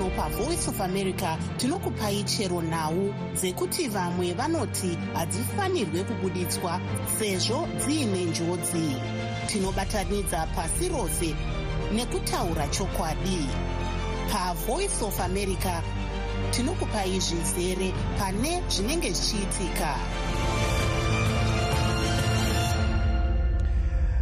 pano 0.00 0.16
pavoice 0.16 0.68
of 0.68 0.80
america 0.80 1.38
tinokupai 1.58 2.24
chero 2.24 2.62
nhau 2.62 3.14
dzekuti 3.34 3.88
vamwe 3.88 4.32
vanoti 4.32 4.96
hadzifanirwe 5.14 6.04
kubuditswa 6.04 6.80
sezvo 7.18 7.68
dziine 7.78 8.24
njodzi. 8.24 8.96
Tinobatanidza 9.46 10.46
pasi 10.54 10.88
rose 10.88 11.34
nekutaura 11.92 12.68
chokwadi. 12.68 13.46
Pavoice 14.32 15.04
of 15.04 15.20
america 15.20 15.82
tinokupai 16.50 17.20
zvizere 17.20 17.92
pane 18.18 18.62
zvinenge 18.68 19.12
zvichiitika. 19.12 19.96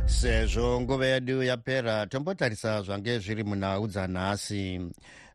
Sezvo 0.06 0.80
nguva 0.80 1.06
yedu 1.06 1.42
yapera 1.42 2.06
tombotarisa 2.06 2.82
zvange 2.82 3.18
zviri 3.18 3.44
munhau 3.44 3.86
dzanhasi 3.86 4.80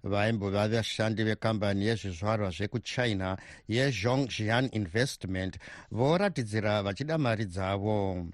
vaimbova 0.03 0.67
vashandi 0.67 1.23
vekambani 1.23 1.85
yezvizvarwa 1.85 2.49
zvekuchina 2.51 3.37
yezhongjian 3.67 4.69
investment 4.71 5.57
voratidzira 5.91 6.83
vachida 6.83 7.17
mari 7.17 7.45
dzavo. 7.45 8.27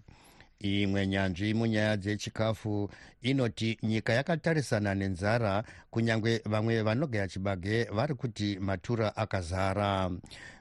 Imwe 0.60 1.08
nyanzvi 1.08 1.53
munyaya 1.53 1.97
dzechikafu 1.97 2.89
inoti 3.21 3.77
nyika 3.84 4.13
yakatarisana 4.13 4.95
nenzara 4.95 5.63
kunyange 5.91 6.41
vamwe 6.45 6.82
vanogaya 6.82 7.27
chibage 7.27 7.84
vari 7.84 8.15
kuti 8.15 8.60
matura 8.60 9.15
akazara. 9.15 10.12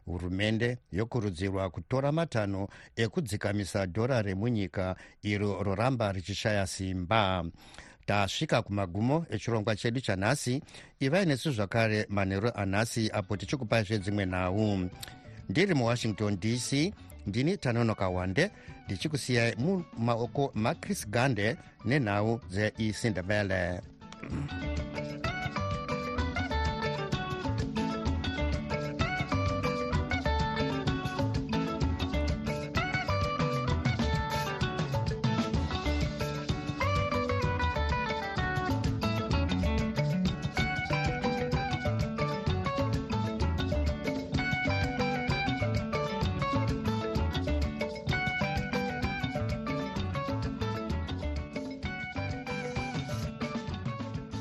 Hurumende 0.06 0.78
yokurudzirwa 0.92 1.70
kutora 1.70 2.12
matanho 2.12 2.68
ekudzikamisa 2.96 3.86
dhora 3.86 4.22
remunyika 4.22 4.96
iro 5.22 5.62
roramba 5.62 6.12
richishaya 6.12 6.66
simba 6.66 7.44
tasvika 8.08 8.62
kumagumo 8.62 9.26
echirongwa 9.30 9.76
chedu 9.76 10.00
chanhasi 10.00 10.62
ivai 11.00 11.26
nesu 11.26 11.52
zvakare 11.52 12.06
manheru 12.08 12.50
anhasi 12.54 13.10
apo 13.12 13.36
tichikupai 13.36 13.84
zvedzimwe 13.84 14.26
nhau 14.26 14.88
ndiri 15.48 15.74
muwashington 15.74 16.40
dc 16.40 16.94
ndini 17.26 17.56
tanonoka 17.56 18.08
wande 18.08 18.50
ndichikusiyai 18.84 19.54
mumaoko 19.56 20.50
machris 20.54 21.08
gande 21.08 21.56
nenhau 21.84 22.40
dzeisindebele 22.50 23.80
mm 24.30 24.48
-hmm. 24.50 25.07